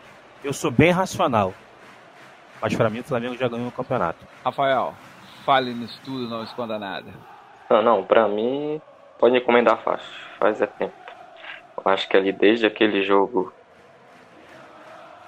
eu 0.42 0.54
sou 0.54 0.70
bem 0.70 0.90
racional. 0.90 1.52
Mas 2.62 2.74
para 2.74 2.88
mim 2.88 3.00
o 3.00 3.04
Flamengo 3.04 3.36
já 3.36 3.46
ganhou 3.46 3.68
o 3.68 3.72
campeonato. 3.72 4.26
Rafael, 4.42 4.94
fale 5.44 5.74
nisso 5.74 6.00
tudo, 6.02 6.30
não 6.30 6.42
esconda 6.44 6.78
nada. 6.78 7.12
Não, 7.68 7.82
não, 7.82 8.04
para 8.04 8.26
mim 8.28 8.80
pode 9.18 9.36
encomendar 9.36 9.82
faz, 9.82 10.00
faz 10.38 10.62
é 10.62 10.66
tempo. 10.66 10.94
Eu 11.76 11.92
acho 11.92 12.08
que 12.08 12.16
ali 12.16 12.32
desde 12.32 12.64
aquele 12.64 13.02
jogo 13.02 13.52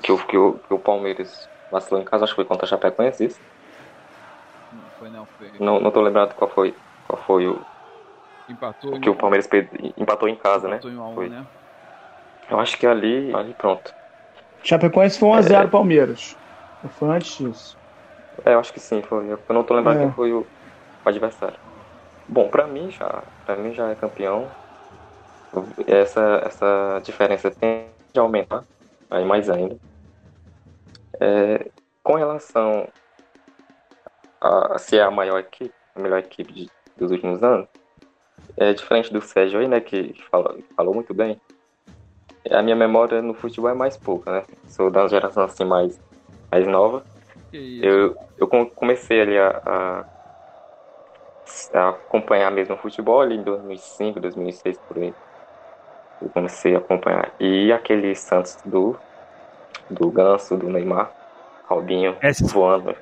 que 0.02 0.10
o, 0.10 0.16
que 0.16 0.38
o, 0.38 0.54
que 0.66 0.72
o 0.72 0.78
Palmeiras 0.78 1.46
vacilou 1.70 2.00
em 2.00 2.06
casa, 2.06 2.24
acho 2.24 2.32
que 2.32 2.36
foi 2.36 2.46
contra 2.46 2.64
a 2.64 2.68
Chapecoense, 2.68 3.26
isso? 3.26 3.53
Não 5.10 5.26
foi 5.26 5.48
não, 5.48 5.50
foi. 5.50 5.66
Não, 5.66 5.80
não 5.80 5.90
tô 5.90 6.00
lembrado 6.00 6.34
qual 6.34 6.50
foi, 6.50 6.74
qual 7.06 7.20
foi 7.22 7.48
o. 7.48 7.60
Empatou. 8.48 8.94
O 8.94 9.00
que 9.00 9.08
o 9.08 9.14
Palmeiras 9.14 9.48
empatou 9.96 10.28
em 10.28 10.36
casa, 10.36 10.68
empatou 10.68 10.90
né? 10.90 10.96
Em 10.96 11.00
1 11.00 11.14
foi. 11.14 11.28
né? 11.28 11.46
Eu 12.50 12.60
acho 12.60 12.76
que 12.76 12.86
ali, 12.86 13.34
ali 13.34 13.54
pronto. 13.54 13.94
Chapecoense 14.62 15.18
foi 15.18 15.28
1x0 15.30 15.64
é... 15.64 15.66
Palmeiras. 15.66 16.36
Foi 16.98 17.08
antes 17.08 17.38
disso. 17.38 17.78
É, 18.44 18.54
eu 18.54 18.60
acho 18.60 18.72
que 18.72 18.80
sim, 18.80 19.02
foi. 19.02 19.30
Eu 19.30 19.38
não 19.48 19.64
tô 19.64 19.74
lembrando 19.74 19.98
é. 19.98 20.02
quem 20.02 20.12
foi 20.12 20.32
o, 20.32 20.46
adversário. 21.04 21.56
Bom, 22.28 22.48
pra 22.48 22.66
mim 22.66 22.90
já, 22.90 23.22
pra 23.44 23.56
mim 23.56 23.72
já 23.72 23.90
é 23.90 23.94
campeão. 23.94 24.48
Essa, 25.86 26.42
essa 26.44 27.00
diferença 27.04 27.50
tem 27.50 27.86
de 28.12 28.18
aumentar, 28.18 28.64
aí 29.10 29.24
mais 29.24 29.48
ainda. 29.48 29.76
É, 31.20 31.70
com 32.02 32.14
relação 32.14 32.88
a, 34.44 34.78
se 34.78 34.98
é 34.98 35.02
a 35.02 35.10
maior 35.10 35.38
equipe, 35.38 35.74
a 35.94 36.00
melhor 36.00 36.18
equipe 36.18 36.52
de, 36.52 36.70
dos 36.96 37.10
últimos 37.10 37.42
anos, 37.42 37.68
é 38.56 38.72
diferente 38.72 39.12
do 39.12 39.20
Sérgio 39.20 39.58
aí, 39.58 39.68
né, 39.68 39.80
que 39.80 40.14
falou, 40.30 40.58
falou 40.76 40.94
muito 40.94 41.14
bem. 41.14 41.40
A 42.50 42.62
minha 42.62 42.76
memória 42.76 43.22
no 43.22 43.32
futebol 43.32 43.70
é 43.70 43.74
mais 43.74 43.96
pouca, 43.96 44.30
né? 44.30 44.42
Sou 44.68 44.90
da 44.90 45.08
geração 45.08 45.44
assim 45.44 45.64
mais, 45.64 45.98
mais 46.52 46.66
nova. 46.66 47.02
Eu, 47.52 48.16
eu 48.36 48.46
comecei 48.46 49.22
ali 49.22 49.38
a, 49.38 49.62
a, 49.64 50.04
a 51.72 51.88
acompanhar 51.88 52.50
mesmo 52.50 52.74
o 52.74 52.78
futebol 52.78 53.22
ali 53.22 53.36
em 53.36 53.42
2005, 53.42 54.20
2006 54.20 54.78
por 54.86 54.98
aí. 54.98 55.14
Eu 56.20 56.28
comecei 56.28 56.74
a 56.74 56.78
acompanhar. 56.78 57.32
E 57.40 57.72
aquele 57.72 58.14
Santos 58.14 58.58
do 58.64 58.94
do 59.88 60.10
Ganso, 60.10 60.56
do 60.56 60.68
Neymar, 60.68 61.10
Robinho 61.66 62.16
é, 62.20 62.32
voando. 62.42 62.94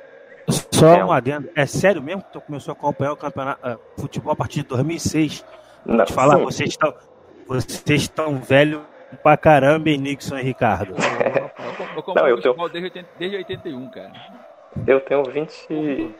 Só 0.82 0.96
é, 0.96 1.04
um 1.04 1.12
adendo, 1.12 1.48
é 1.54 1.64
sério 1.64 2.02
mesmo 2.02 2.22
que 2.22 2.32
tu 2.32 2.40
começou 2.40 2.72
a 2.72 2.74
acompanhar 2.76 3.12
o 3.12 3.16
campeonato 3.16 3.64
uh, 3.64 3.78
futebol 4.00 4.32
a 4.32 4.36
partir 4.36 4.62
de 4.62 4.68
2006? 4.68 5.44
Não, 5.86 6.04
te 6.04 6.12
falar, 6.12 6.38
vocês 6.38 6.70
estão, 6.70 6.92
vocês 7.46 8.02
estão 8.02 8.40
velho 8.40 8.84
pra 9.22 9.36
caramba, 9.36 9.90
hein, 9.90 9.98
Nixon 9.98 10.38
e 10.38 10.42
Ricardo. 10.42 10.94
Eu, 10.94 11.50
eu, 12.08 12.14
Não, 12.14 12.28
eu 12.28 12.40
tenho... 12.40 12.54
desde, 12.68 12.84
80, 12.84 13.08
desde 13.16 13.36
81, 13.36 13.90
cara. 13.90 14.12
Eu 14.84 15.00
tenho 15.00 15.22
20. 15.22 15.68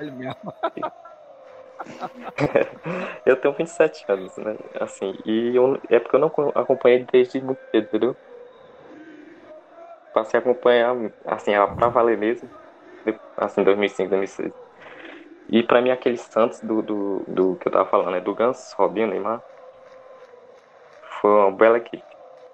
eu 3.26 3.36
tenho 3.36 3.54
27 3.54 4.04
anos, 4.08 4.36
né? 4.36 4.56
Assim, 4.80 5.18
e 5.26 5.56
eu, 5.56 5.76
é 5.90 5.98
porque 5.98 6.14
eu 6.14 6.20
não 6.20 6.30
acompanhei 6.54 7.04
desde 7.10 7.40
muito 7.40 7.58
cedo, 7.72 7.86
entendeu? 7.86 8.16
passei 10.12 10.38
a 10.38 10.40
acompanhar, 10.40 10.94
assim, 11.26 11.52
pra 11.76 11.88
valer 11.88 12.18
mesmo, 12.18 12.48
assim, 13.36 13.62
2005, 13.62 14.10
2006. 14.10 14.52
E 15.48 15.62
pra 15.62 15.80
mim, 15.80 15.90
aquele 15.90 16.16
Santos 16.16 16.60
do, 16.60 16.82
do, 16.82 17.22
do 17.28 17.56
que 17.56 17.68
eu 17.68 17.72
tava 17.72 17.88
falando, 17.88 18.10
né, 18.10 18.20
do 18.20 18.34
Ganso, 18.34 18.74
Robinho, 18.76 19.08
Neymar, 19.08 19.42
foi 21.20 21.30
uma 21.30 21.50
bela 21.50 21.78
equipe. 21.78 22.02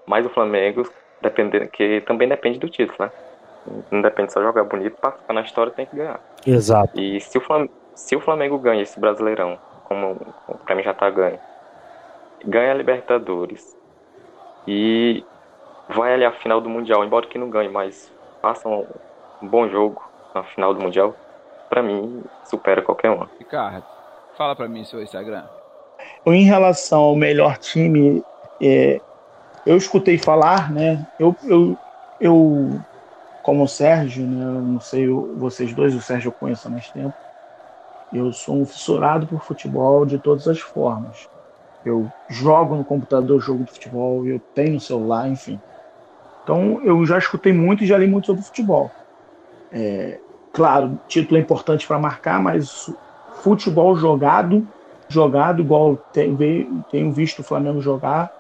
Mas 0.07 0.25
o 0.25 0.31
Flamengo, 0.31 0.89
dependendo, 1.21 1.69
que 1.69 2.01
também 2.03 2.29
depende 2.29 2.59
do 2.59 2.69
título, 2.69 2.97
né? 2.99 3.11
Não 3.91 4.01
depende 4.01 4.33
só 4.33 4.43
jogar 4.43 4.65
bonito, 4.65 4.97
pra 5.01 5.13
ficar 5.13 5.33
na 5.33 5.43
história 5.43 5.73
tem 5.73 5.87
que 5.87 5.97
ganhar. 5.97 6.21
Exato. 6.47 6.99
E 6.99 7.21
se 7.21 7.37
o 7.37 7.41
Flamengo, 7.41 7.73
se 7.95 8.17
o 8.17 8.21
Flamengo 8.21 8.59
ganha 8.59 8.83
esse 8.83 8.99
Brasileirão, 8.99 9.59
como, 9.85 10.17
pra 10.65 10.75
mim 10.75 10.83
já 10.83 10.95
tá 10.95 11.11
ganho, 11.11 11.39
ganha 12.45 12.73
a 12.73 12.75
Libertadores 12.75 13.77
e 14.67 15.25
vai 15.89 16.15
ali 16.15 16.25
à 16.25 16.33
final 16.33 16.61
do 16.61 16.69
Mundial, 16.69 17.05
embora 17.05 17.27
que 17.27 17.39
não 17.39 17.51
ganhe, 17.51 17.69
mas 17.69 18.13
faça 18.41 18.69
um, 18.69 18.87
bom 19.43 19.69
jogo 19.69 20.08
na 20.35 20.43
final 20.45 20.75
do 20.75 20.81
Mundial, 20.81 21.15
para 21.69 21.83
mim 21.83 22.23
supera 22.45 22.83
qualquer 22.83 23.11
um. 23.11 23.27
Ricardo, 23.39 23.85
fala 24.37 24.55
para 24.55 24.69
mim 24.69 24.85
seu 24.85 25.03
Instagram. 25.03 25.45
Em 26.27 26.45
relação 26.45 27.01
ao 27.01 27.17
melhor 27.17 27.59
time, 27.59 28.23
é, 28.61 29.01
eu 29.67 29.77
escutei 29.77 30.17
falar, 30.17 30.71
né? 30.71 31.07
Eu, 31.19 31.35
eu, 31.45 31.77
eu 32.21 32.81
como 33.43 33.65
o 33.65 33.69
Sérgio, 33.69 34.27
né? 34.27 34.45
Eu 34.45 34.63
não 34.63 34.81
sei 34.81 35.09
vocês 35.09 35.73
dois, 35.73 35.95
o 35.95 36.01
Sérgio 36.01 36.29
eu 36.29 36.33
conheço 36.33 36.69
há 36.69 36.71
mais 36.71 36.91
tempo. 36.91 37.15
Eu 38.13 38.33
sou 38.33 38.61
um 38.61 38.67
fissurado 38.67 39.27
por 39.27 39.43
futebol 39.43 40.07
de 40.07 40.19
todas 40.19 40.49
as 40.49 40.61
formas. 40.61 41.29
Eu 41.85 42.11
jogo 42.29 42.75
no 42.75 42.85
computador 42.85 43.41
jogo 43.41 43.65
de 43.65 43.73
futebol, 43.73 44.27
eu 44.27 44.41
tenho 44.55 44.81
celular, 44.81 45.29
enfim. 45.29 45.61
Então 46.43 46.81
eu 46.85 47.05
já 47.05 47.19
escutei 47.19 47.53
muito 47.53 47.85
e 47.85 47.87
já 47.87 47.99
li 47.99 48.07
muito 48.07 48.27
sobre 48.27 48.43
futebol. 48.43 48.91
É, 49.71 50.21
claro, 50.53 51.01
título 51.07 51.39
é 51.39 51.43
importante 51.43 51.87
para 51.87 51.99
marcar, 51.99 52.43
mas 52.43 52.85
futebol 53.43 53.97
jogado, 53.97 54.67
jogado 55.11 55.63
igual 55.63 56.03
tenho, 56.13 56.37
tenho 56.89 57.13
visto 57.13 57.41
o 57.41 57.45
Flamengo 57.45 57.81
jogar, 57.81 58.31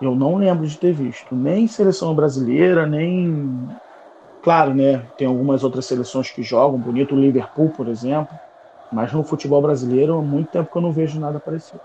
eu 0.00 0.14
não 0.14 0.36
lembro 0.36 0.66
de 0.66 0.78
ter 0.78 0.92
visto. 0.92 1.36
Nem 1.36 1.66
seleção 1.68 2.14
brasileira, 2.14 2.86
nem. 2.86 3.76
Claro, 4.42 4.74
né? 4.74 5.08
Tem 5.16 5.26
algumas 5.26 5.64
outras 5.64 5.86
seleções 5.86 6.30
que 6.30 6.42
jogam, 6.42 6.78
bonito 6.80 7.14
o 7.14 7.20
Liverpool, 7.20 7.70
por 7.72 7.88
exemplo. 7.88 8.38
Mas 8.90 9.12
no 9.12 9.24
futebol 9.24 9.62
brasileiro, 9.62 10.18
há 10.18 10.22
muito 10.22 10.50
tempo 10.50 10.70
que 10.70 10.78
eu 10.78 10.82
não 10.82 10.92
vejo 10.92 11.20
nada 11.20 11.40
parecido. 11.40 11.82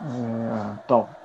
É, 0.00 0.74
então. 0.84 1.16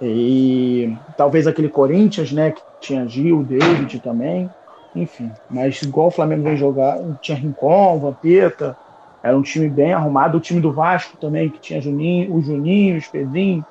E 0.00 0.98
talvez 1.16 1.46
aquele 1.46 1.68
Corinthians, 1.68 2.32
né? 2.32 2.52
Que 2.52 2.62
tinha 2.80 3.06
Gil, 3.06 3.44
David 3.44 4.00
também. 4.00 4.50
Enfim. 4.94 5.30
Mas 5.50 5.82
igual 5.82 6.08
o 6.08 6.10
Flamengo 6.10 6.44
vem 6.44 6.56
jogar, 6.56 6.98
tinha 7.20 7.36
Rincon, 7.36 7.98
Vampeta. 7.98 8.76
Era 9.22 9.36
um 9.36 9.42
time 9.42 9.68
bem 9.68 9.92
arrumado. 9.92 10.38
O 10.38 10.40
time 10.40 10.60
do 10.60 10.72
Vasco 10.72 11.16
também, 11.16 11.48
que 11.48 11.58
tinha 11.58 11.80
Juninho, 11.80 12.34
o 12.34 12.42
Juninho, 12.42 12.98
os 12.98 13.06
Pedrinho 13.06 13.64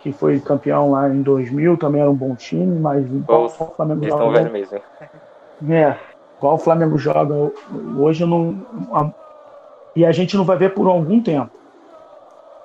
que 0.00 0.12
foi 0.12 0.40
campeão 0.40 0.90
lá 0.90 1.08
em 1.08 1.22
2000, 1.22 1.76
também 1.76 2.00
era 2.00 2.10
um 2.10 2.14
bom 2.14 2.34
time, 2.34 2.78
mas 2.80 3.04
igual 3.06 3.44
o 3.44 3.48
Flamengo 3.48 4.02
joga. 4.02 4.38
Estão 4.38 4.52
mesmo. 4.52 4.80
É, 5.70 5.96
igual 6.38 6.54
o 6.54 6.58
Flamengo 6.58 6.98
joga 6.98 7.52
hoje, 7.98 8.24
não. 8.24 8.64
E 9.94 10.06
a 10.06 10.12
gente 10.12 10.36
não 10.36 10.44
vai 10.44 10.56
ver 10.56 10.72
por 10.72 10.86
algum 10.86 11.20
tempo. 11.22 11.50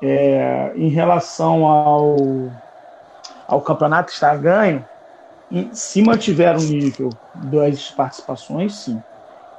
É, 0.02 0.72
em 0.76 0.88
relação 0.88 1.66
ao, 1.66 2.16
ao 3.48 3.62
campeonato 3.62 4.12
estar 4.12 4.38
ganho, 4.38 4.86
se 5.72 6.02
mantiver 6.02 6.56
o 6.56 6.62
nível 6.62 7.10
das 7.36 7.92
participações, 7.92 8.76
sim. 8.76 9.02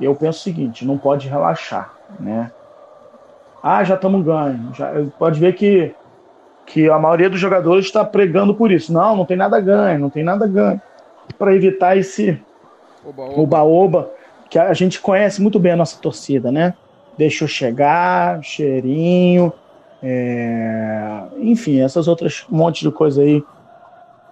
Eu 0.01 0.15
penso 0.15 0.41
o 0.41 0.43
seguinte: 0.43 0.85
não 0.85 0.99
pode 0.99 1.29
relaxar, 1.29 1.93
né? 2.21 2.51
Ah, 3.63 3.83
já 3.83 3.95
estamos 3.95 4.25
ganhando. 4.25 4.75
Já, 4.75 4.93
pode 5.19 5.41
ver 5.41 5.55
que 5.55 5.95
que 6.67 6.91
a 6.91 6.99
maioria 6.99 7.31
dos 7.31 7.39
jogadores 7.39 7.87
está 7.87 8.05
pregando 8.05 8.53
por 8.53 8.73
isso. 8.73 8.93
Não, 8.93 9.17
não 9.17 9.25
tem 9.25 9.37
nada 9.37 9.61
ganho, 9.61 10.01
não 10.01 10.11
tem 10.11 10.25
nada 10.25 10.47
ganho. 10.49 10.81
Para 11.39 11.55
evitar 11.55 11.97
esse 11.97 12.43
oba-oba, 13.37 14.11
que 14.51 14.59
a 14.59 14.75
gente 14.75 15.01
conhece 15.01 15.41
muito 15.41 15.61
bem 15.61 15.73
a 15.73 15.77
nossa 15.77 16.01
torcida, 16.01 16.51
né? 16.51 16.75
Deixou 17.17 17.47
chegar, 17.47 18.43
cheirinho, 18.43 19.53
é... 20.03 21.23
enfim, 21.39 21.81
essas 21.81 22.09
outras 22.09 22.45
um 22.51 22.57
monte 22.57 22.83
de 22.83 22.91
coisa 22.91 23.23
aí 23.23 23.43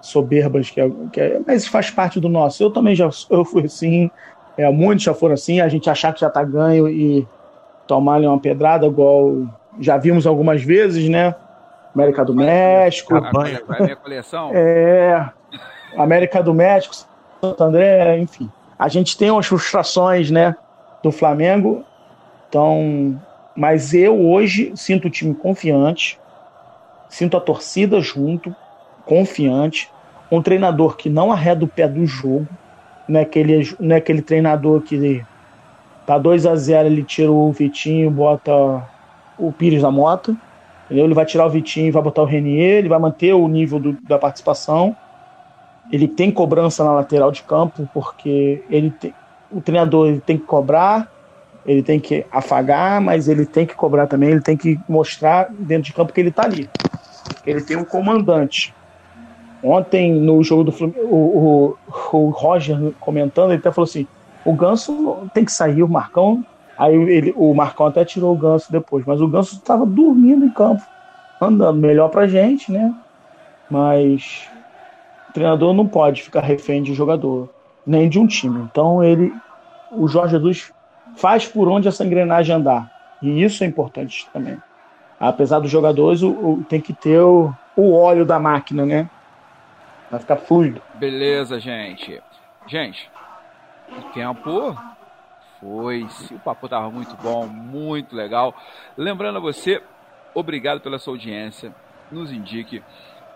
soberbas 0.04 0.70
que, 0.70 0.80
é, 0.80 0.90
que 1.12 1.20
é, 1.20 1.40
mas 1.46 1.66
faz 1.66 1.90
parte 1.90 2.20
do 2.20 2.28
nosso. 2.28 2.62
Eu 2.62 2.70
também 2.70 2.94
já 2.94 3.08
eu 3.30 3.44
fui 3.44 3.64
assim, 3.64 4.10
é, 4.56 4.70
muitos 4.70 5.04
já 5.04 5.14
foram 5.14 5.34
assim, 5.34 5.60
a 5.60 5.68
gente 5.68 5.88
achar 5.88 6.12
que 6.12 6.20
já 6.20 6.28
tá 6.28 6.42
ganho 6.42 6.88
e 6.88 7.26
tomar-lhe 7.86 8.26
uma 8.26 8.38
pedrada, 8.38 8.86
igual 8.86 9.46
já 9.80 9.96
vimos 9.96 10.26
algumas 10.26 10.62
vezes, 10.62 11.08
né? 11.08 11.34
América 11.94 12.24
do 12.24 12.34
México. 12.34 13.14
Vai 13.32 13.80
minha 13.80 13.96
coleção? 13.96 14.50
É. 14.52 15.30
América 15.96 16.42
do 16.42 16.52
México, 16.52 16.94
Santo 17.40 17.64
André, 17.64 18.18
enfim. 18.18 18.50
A 18.78 18.88
gente 18.88 19.16
tem 19.16 19.30
umas 19.30 19.46
frustrações, 19.46 20.30
né, 20.30 20.56
do 21.02 21.12
Flamengo. 21.12 21.84
Então, 22.48 23.20
mas 23.56 23.94
eu 23.94 24.20
hoje 24.20 24.72
sinto 24.76 25.06
o 25.06 25.10
time 25.10 25.34
confiante, 25.34 26.18
sinto 27.08 27.36
a 27.36 27.40
torcida 27.40 28.00
junto, 28.00 28.54
confiante, 29.06 29.90
um 30.30 30.42
treinador 30.42 30.96
que 30.96 31.08
não 31.08 31.32
arreda 31.32 31.64
o 31.64 31.68
pé 31.68 31.88
do 31.88 32.04
jogo, 32.06 32.48
não 33.08 33.20
é 33.20 33.22
aquele, 33.22 33.74
não 33.78 33.94
é 33.94 33.98
aquele 33.98 34.22
treinador 34.22 34.80
que 34.80 35.24
tá 36.06 36.18
2 36.18 36.46
a 36.46 36.56
0 36.56 36.88
ele 36.88 37.02
tira 37.02 37.30
o 37.30 37.52
Vitinho, 37.52 38.10
bota 38.10 38.52
o 39.38 39.52
Pires 39.52 39.82
na 39.82 39.90
moto. 39.90 40.36
Entendeu? 40.86 41.06
Ele 41.06 41.14
vai 41.14 41.24
tirar 41.24 41.46
o 41.46 41.50
Vitinho 41.50 41.92
vai 41.92 42.02
botar 42.02 42.22
o 42.22 42.26
Renier, 42.26 42.78
ele 42.78 42.88
vai 42.88 42.98
manter 42.98 43.32
o 43.32 43.48
nível 43.48 43.78
do, 43.78 43.92
da 44.02 44.18
participação. 44.18 44.94
Ele 45.90 46.08
tem 46.08 46.30
cobrança 46.30 46.84
na 46.84 46.92
lateral 46.92 47.30
de 47.30 47.42
campo, 47.42 47.88
porque 47.92 48.62
ele 48.70 48.90
tem, 48.90 49.14
o 49.50 49.60
treinador 49.60 50.08
ele 50.08 50.20
tem 50.20 50.36
que 50.36 50.44
cobrar, 50.44 51.10
ele 51.64 51.82
tem 51.82 52.00
que 52.00 52.24
afagar, 52.30 53.00
mas 53.00 53.28
ele 53.28 53.46
tem 53.46 53.66
que 53.66 53.74
cobrar 53.74 54.06
também, 54.06 54.30
ele 54.30 54.40
tem 54.40 54.56
que 54.56 54.78
mostrar 54.88 55.48
dentro 55.50 55.84
de 55.84 55.92
campo 55.92 56.12
que 56.12 56.20
ele 56.20 56.30
está 56.30 56.44
ali. 56.44 56.68
Ele 57.46 57.60
tem 57.62 57.76
um 57.76 57.84
comandante. 57.84 58.74
Ontem, 59.64 60.12
no 60.12 60.42
jogo 60.42 60.64
do 60.64 60.72
Fluminense, 60.72 61.06
o, 61.06 61.76
o, 62.12 62.16
o 62.18 62.28
Roger 62.28 62.92
comentando, 63.00 63.50
ele 63.50 63.60
até 63.60 63.72
falou 63.72 63.88
assim: 63.88 64.06
o 64.44 64.52
Ganso 64.52 65.28
tem 65.32 65.44
que 65.44 65.52
sair, 65.52 65.82
o 65.82 65.88
Marcão 65.88 66.44
Aí 66.76 66.94
ele, 66.94 67.32
o 67.36 67.54
Marcão 67.54 67.86
até 67.86 68.04
tirou 68.04 68.34
o 68.34 68.38
Ganso 68.38 68.70
depois, 68.70 69.04
mas 69.06 69.20
o 69.20 69.28
Ganso 69.28 69.56
estava 69.56 69.86
dormindo 69.86 70.44
em 70.44 70.50
campo, 70.50 70.82
andando 71.40 71.78
melhor 71.78 72.08
pra 72.08 72.26
gente, 72.26 72.70
né? 72.72 72.92
Mas 73.70 74.48
o 75.28 75.32
treinador 75.32 75.72
não 75.72 75.86
pode 75.86 76.22
ficar 76.22 76.40
refém 76.40 76.82
de 76.82 76.92
jogador, 76.92 77.48
nem 77.86 78.08
de 78.08 78.18
um 78.18 78.26
time. 78.26 78.60
Então 78.70 79.02
ele, 79.02 79.32
o 79.92 80.08
Jorge 80.08 80.32
Jesus 80.32 80.72
faz 81.16 81.46
por 81.46 81.68
onde 81.68 81.86
essa 81.86 82.04
engrenagem 82.04 82.56
andar. 82.56 82.90
E 83.22 83.42
isso 83.42 83.62
é 83.62 83.66
importante 83.66 84.28
também. 84.32 84.58
Apesar 85.18 85.60
dos 85.60 85.70
jogadores, 85.70 86.22
o, 86.22 86.30
o 86.30 86.64
tem 86.68 86.80
que 86.80 86.92
ter 86.92 87.20
o, 87.20 87.52
o 87.76 87.92
óleo 87.92 88.24
da 88.24 88.40
máquina, 88.40 88.84
né? 88.84 89.08
Vai 90.10 90.20
ficar 90.20 90.36
fluido. 90.36 90.80
Beleza, 90.94 91.58
gente. 91.58 92.22
Gente, 92.66 93.10
o 93.88 94.02
tempo 94.12 94.76
foi. 95.60 96.06
O 96.30 96.38
papo 96.40 96.66
estava 96.66 96.90
muito 96.90 97.16
bom, 97.16 97.46
muito 97.46 98.14
legal. 98.14 98.54
Lembrando 98.96 99.38
a 99.38 99.40
você, 99.40 99.82
obrigado 100.34 100.80
pela 100.80 100.98
sua 100.98 101.14
audiência. 101.14 101.74
Nos 102.10 102.30
indique 102.30 102.82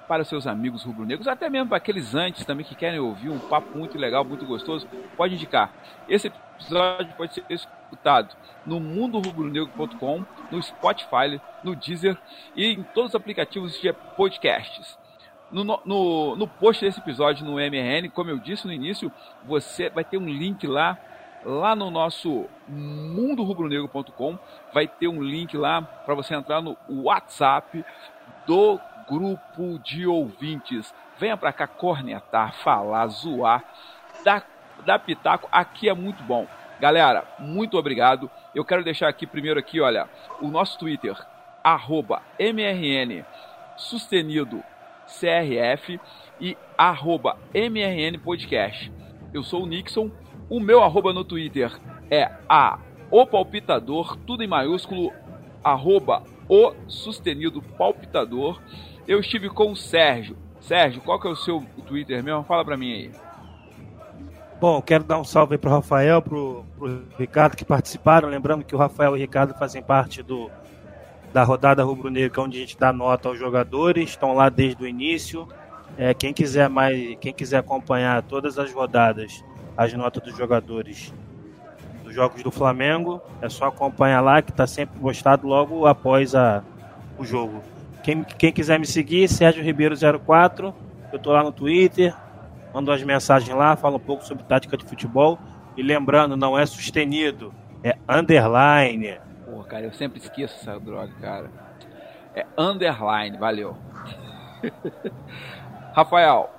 para 0.06 0.24
seus 0.24 0.46
amigos 0.46 0.82
rubro-negros, 0.82 1.28
até 1.28 1.50
mesmo 1.50 1.68
para 1.68 1.76
aqueles 1.76 2.14
antes 2.14 2.44
também 2.44 2.64
que 2.64 2.74
querem 2.74 2.98
ouvir 2.98 3.28
um 3.28 3.38
papo 3.38 3.76
muito 3.76 3.98
legal, 3.98 4.24
muito 4.24 4.46
gostoso, 4.46 4.88
pode 5.16 5.34
indicar. 5.34 5.70
Esse 6.08 6.28
episódio 6.28 7.12
pode 7.14 7.34
ser 7.34 7.44
escutado 7.50 8.34
no 8.64 8.80
mundorubronegro.com, 8.80 10.24
no 10.50 10.62
Spotify, 10.62 11.38
no 11.62 11.76
Deezer 11.76 12.16
e 12.56 12.72
em 12.72 12.82
todos 12.82 13.10
os 13.10 13.14
aplicativos 13.14 13.78
de 13.78 13.92
podcasts. 14.16 14.98
No, 15.50 15.64
no, 15.64 16.36
no 16.36 16.46
post 16.46 16.84
desse 16.84 17.00
episódio 17.00 17.44
no 17.44 17.58
MRN, 17.58 18.10
como 18.10 18.30
eu 18.30 18.38
disse 18.38 18.66
no 18.66 18.72
início, 18.72 19.10
você 19.44 19.88
vai 19.88 20.04
ter 20.04 20.18
um 20.18 20.28
link 20.28 20.66
lá 20.66 20.98
lá 21.44 21.74
no 21.74 21.90
nosso 21.90 22.46
mundorubronegro.com 22.66 24.38
vai 24.72 24.86
ter 24.86 25.08
um 25.08 25.22
link 25.22 25.56
lá 25.56 25.80
para 25.80 26.14
você 26.14 26.34
entrar 26.34 26.60
no 26.60 26.76
WhatsApp 26.88 27.84
do 28.46 28.78
grupo 29.08 29.78
de 29.78 30.06
ouvintes. 30.06 30.92
Venha 31.18 31.36
para 31.36 31.52
cá 31.52 31.66
cornetar, 31.66 32.54
falar, 32.54 33.06
zoar, 33.08 33.64
dar, 34.24 34.46
dar 34.84 34.98
pitaco. 34.98 35.48
Aqui 35.50 35.88
é 35.88 35.94
muito 35.94 36.22
bom. 36.22 36.46
Galera, 36.78 37.24
muito 37.38 37.76
obrigado. 37.76 38.30
Eu 38.54 38.64
quero 38.64 38.84
deixar 38.84 39.08
aqui 39.08 39.26
primeiro 39.26 39.58
aqui, 39.58 39.80
olha, 39.80 40.08
o 40.40 40.48
nosso 40.48 40.78
Twitter, 40.78 41.16
arroba 41.62 42.22
MRN 42.38 43.24
sustenido 43.76 44.62
CRF 45.08 46.00
e 46.40 46.56
arroba 46.76 47.36
MRN 47.52 48.18
Podcast. 48.18 48.92
Eu 49.32 49.42
sou 49.42 49.64
o 49.64 49.66
Nixon 49.66 50.10
o 50.48 50.60
meu 50.60 50.82
arroba 50.82 51.12
no 51.12 51.24
Twitter 51.24 51.70
é 52.10 52.30
a 52.48 52.78
o 53.10 53.26
palpitador, 53.26 54.16
tudo 54.26 54.42
em 54.42 54.46
maiúsculo, 54.46 55.12
arroba 55.62 56.22
o 56.48 56.72
sustenido 56.86 57.60
palpitador. 57.60 58.60
Eu 59.06 59.20
estive 59.20 59.48
com 59.48 59.72
o 59.72 59.76
Sérgio. 59.76 60.36
Sérgio, 60.60 61.02
qual 61.02 61.20
que 61.20 61.26
é 61.26 61.30
o 61.30 61.36
seu 61.36 61.64
Twitter 61.86 62.22
mesmo? 62.22 62.44
Fala 62.44 62.64
pra 62.64 62.76
mim 62.76 62.92
aí. 62.92 63.10
Bom, 64.60 64.82
quero 64.82 65.04
dar 65.04 65.18
um 65.18 65.24
salve 65.24 65.54
aí 65.54 65.58
pro 65.58 65.70
Rafael, 65.70 66.20
pro, 66.20 66.64
pro 66.76 67.04
Ricardo 67.18 67.56
que 67.56 67.64
participaram. 67.64 68.28
Lembrando 68.28 68.64
que 68.64 68.74
o 68.74 68.78
Rafael 68.78 69.14
e 69.16 69.18
o 69.18 69.20
Ricardo 69.20 69.54
fazem 69.54 69.82
parte 69.82 70.22
do, 70.22 70.50
da 71.32 71.42
rodada 71.44 71.84
rubro-negra, 71.84 72.42
onde 72.42 72.58
a 72.58 72.60
gente 72.60 72.78
dá 72.78 72.92
nota 72.92 73.28
aos 73.28 73.38
jogadores, 73.38 74.10
estão 74.10 74.34
lá 74.34 74.48
desde 74.48 74.82
o 74.82 74.86
início. 74.86 75.46
É, 75.96 76.14
quem 76.14 76.32
quiser 76.32 76.68
mais, 76.68 77.16
quem 77.20 77.32
quiser 77.32 77.58
acompanhar 77.58 78.22
todas 78.22 78.58
as 78.58 78.72
rodadas, 78.72 79.44
as 79.76 79.92
notas 79.92 80.22
dos 80.22 80.36
jogadores 80.36 81.12
dos 82.04 82.14
jogos 82.14 82.42
do 82.42 82.50
Flamengo. 82.50 83.20
É 83.40 83.48
só 83.48 83.66
acompanhar 83.66 84.20
lá 84.20 84.40
que 84.40 84.50
está 84.50 84.66
sempre 84.66 84.98
postado 84.98 85.46
logo 85.46 85.86
após 85.86 86.34
a, 86.34 86.62
o 87.18 87.24
jogo. 87.24 87.62
Quem, 88.02 88.24
quem 88.24 88.52
quiser 88.52 88.78
me 88.78 88.86
seguir, 88.86 89.28
Sérgio 89.28 89.62
Ribeiro 89.62 89.94
04, 90.20 90.74
eu 91.12 91.18
tô 91.18 91.32
lá 91.32 91.42
no 91.42 91.52
Twitter. 91.52 92.14
manda 92.72 92.90
umas 92.90 93.02
mensagens 93.02 93.54
lá, 93.54 93.76
fala 93.76 93.96
um 93.96 94.00
pouco 94.00 94.24
sobre 94.24 94.44
tática 94.44 94.76
de 94.76 94.84
futebol. 94.84 95.38
E 95.76 95.82
lembrando, 95.82 96.36
não 96.36 96.58
é 96.58 96.64
sustenido, 96.64 97.52
é 97.84 97.96
underline. 98.08 99.18
Pô, 99.48 99.64
cara, 99.64 99.84
eu 99.84 99.92
sempre 99.92 100.18
esqueço 100.18 100.56
essa 100.56 100.78
droga, 100.78 101.10
cara. 101.22 101.50
É 102.34 102.44
underline, 102.58 103.38
valeu. 103.38 103.74
Rafael, 105.96 106.50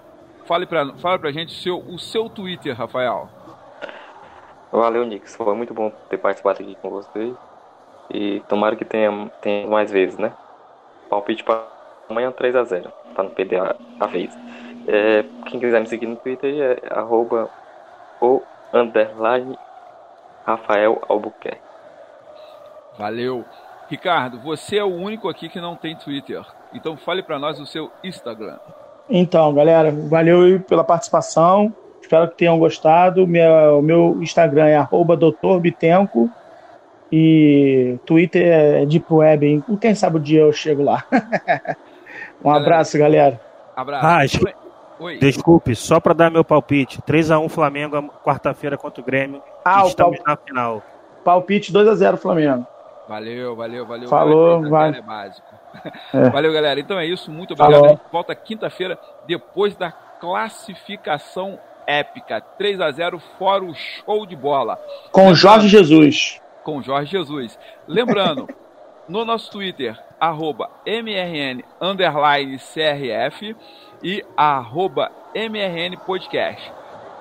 fale 0.46 0.66
pra, 0.66 0.94
fale 0.96 1.20
pra 1.20 1.32
gente 1.32 1.50
o 1.50 1.62
seu, 1.62 1.78
o 1.78 2.00
seu 2.00 2.28
Twitter, 2.28 2.76
Rafael. 2.76 3.30
Valeu, 4.72 5.06
Nix. 5.06 5.36
Foi 5.36 5.56
muito 5.56 5.72
bom 5.72 5.92
ter 6.10 6.18
participado 6.18 6.64
aqui 6.64 6.76
com 6.82 6.90
você. 6.90 7.32
E 8.10 8.40
tomara 8.50 8.76
que 8.76 8.84
tenha, 8.84 9.32
tenha 9.40 9.68
mais 9.68 9.92
vezes, 9.92 10.18
né? 10.18 10.34
Palpite 11.10 11.44
para 11.44 11.68
amanhã 12.10 12.32
3x0, 12.32 12.92
para 13.14 13.24
não 13.24 13.32
perder 13.32 13.62
a, 13.62 13.76
a 14.00 14.08
vez. 14.08 14.36
É, 14.88 15.24
quem 15.46 15.60
quiser 15.60 15.80
me 15.80 15.86
seguir 15.86 16.08
no 16.08 16.16
Twitter 16.16 16.56
é 16.60 17.00
arroba 17.00 17.52
o 18.20 18.42
underline 18.74 19.56
Rafael 20.44 21.00
Albuquerque. 21.08 21.69
Valeu. 23.00 23.46
Ricardo, 23.90 24.38
você 24.42 24.78
é 24.78 24.84
o 24.84 24.94
único 24.94 25.30
aqui 25.30 25.48
que 25.48 25.62
não 25.62 25.74
tem 25.74 25.96
Twitter. 25.96 26.46
Então 26.74 26.98
fale 26.98 27.24
para 27.24 27.40
nós 27.40 27.58
o 27.58 27.66
seu 27.66 27.90
Instagram. 28.04 28.58
Então, 29.10 29.54
galera, 29.54 29.90
valeu 29.90 30.60
pela 30.60 30.84
participação. 30.84 31.74
Espero 32.02 32.28
que 32.28 32.36
tenham 32.36 32.60
gostado. 32.60 33.26
Minha, 33.26 33.72
o 33.72 33.82
meu 33.82 34.22
Instagram 34.22 34.68
é 34.68 34.76
arroba 34.76 35.16
doutorbitenco 35.16 36.30
e 37.10 37.98
Twitter 38.06 38.46
é 38.46 38.86
Deep 38.86 39.06
Web. 39.10 39.48
Hein? 39.48 39.64
Quem 39.80 39.96
sabe 39.96 40.18
o 40.18 40.20
dia 40.20 40.42
eu 40.42 40.52
chego 40.52 40.84
lá. 40.84 41.06
um 42.44 42.50
galera, 42.50 42.66
abraço, 42.66 42.98
galera. 43.00 43.42
Abraço. 43.78 44.40
Ah, 44.46 44.54
Oi. 45.00 45.18
Desculpe, 45.18 45.74
só 45.74 46.02
para 46.02 46.14
dar 46.14 46.30
meu 46.30 46.44
palpite. 46.44 47.02
3x1 47.04 47.48
Flamengo, 47.48 48.14
quarta-feira 48.22 48.78
contra 48.78 49.02
o 49.02 49.06
Grêmio. 49.06 49.42
Ah, 49.64 49.84
Estamos 49.88 50.20
na 50.28 50.36
final. 50.36 50.84
Palpite 51.24 51.72
2x0 51.72 52.18
Flamengo. 52.18 52.68
Valeu, 53.10 53.56
valeu, 53.56 53.88
valeu. 53.88 54.08
Falou, 54.08 54.70
vai. 54.70 54.90
É 54.90 55.02
básico. 55.02 55.48
É. 56.14 56.30
Valeu, 56.30 56.54
galera. 56.54 56.80
Então 56.80 57.00
é 57.00 57.08
isso. 57.08 57.32
Muito 57.32 57.54
obrigado. 57.54 57.86
A 57.86 57.88
gente 57.88 58.02
volta 58.12 58.36
quinta-feira, 58.36 59.00
depois 59.26 59.76
da 59.76 59.92
classificação 59.92 61.58
épica. 61.88 62.40
3 62.40 62.80
a 62.80 62.92
0 62.92 63.20
fora 63.40 63.64
o 63.64 63.74
show 63.74 64.28
de 64.28 64.36
bola. 64.36 64.80
Com 65.12 65.34
Jorge 65.34 65.68
Jesus. 65.68 66.40
Com 66.64 66.84
Jorge 66.84 67.12
Jesus. 67.14 67.58
Lembrando, 67.88 68.48
no 69.10 69.26
nosso 69.26 69.50
Twitter, 69.50 70.00
arroba 70.20 70.70
MRN 70.86 71.64
CRF 72.60 73.56
e 74.04 74.24
arroba 74.38 75.12
MRN 75.34 75.98
Podcast. 76.06 76.72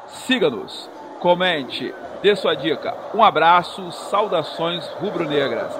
Siga-nos, 0.06 0.90
comente, 1.20 1.94
dê 2.22 2.34
sua 2.34 2.54
dica. 2.54 2.94
Um 3.14 3.22
abraço, 3.22 3.90
saudações 3.92 4.86
rubro-negras. 5.00 5.72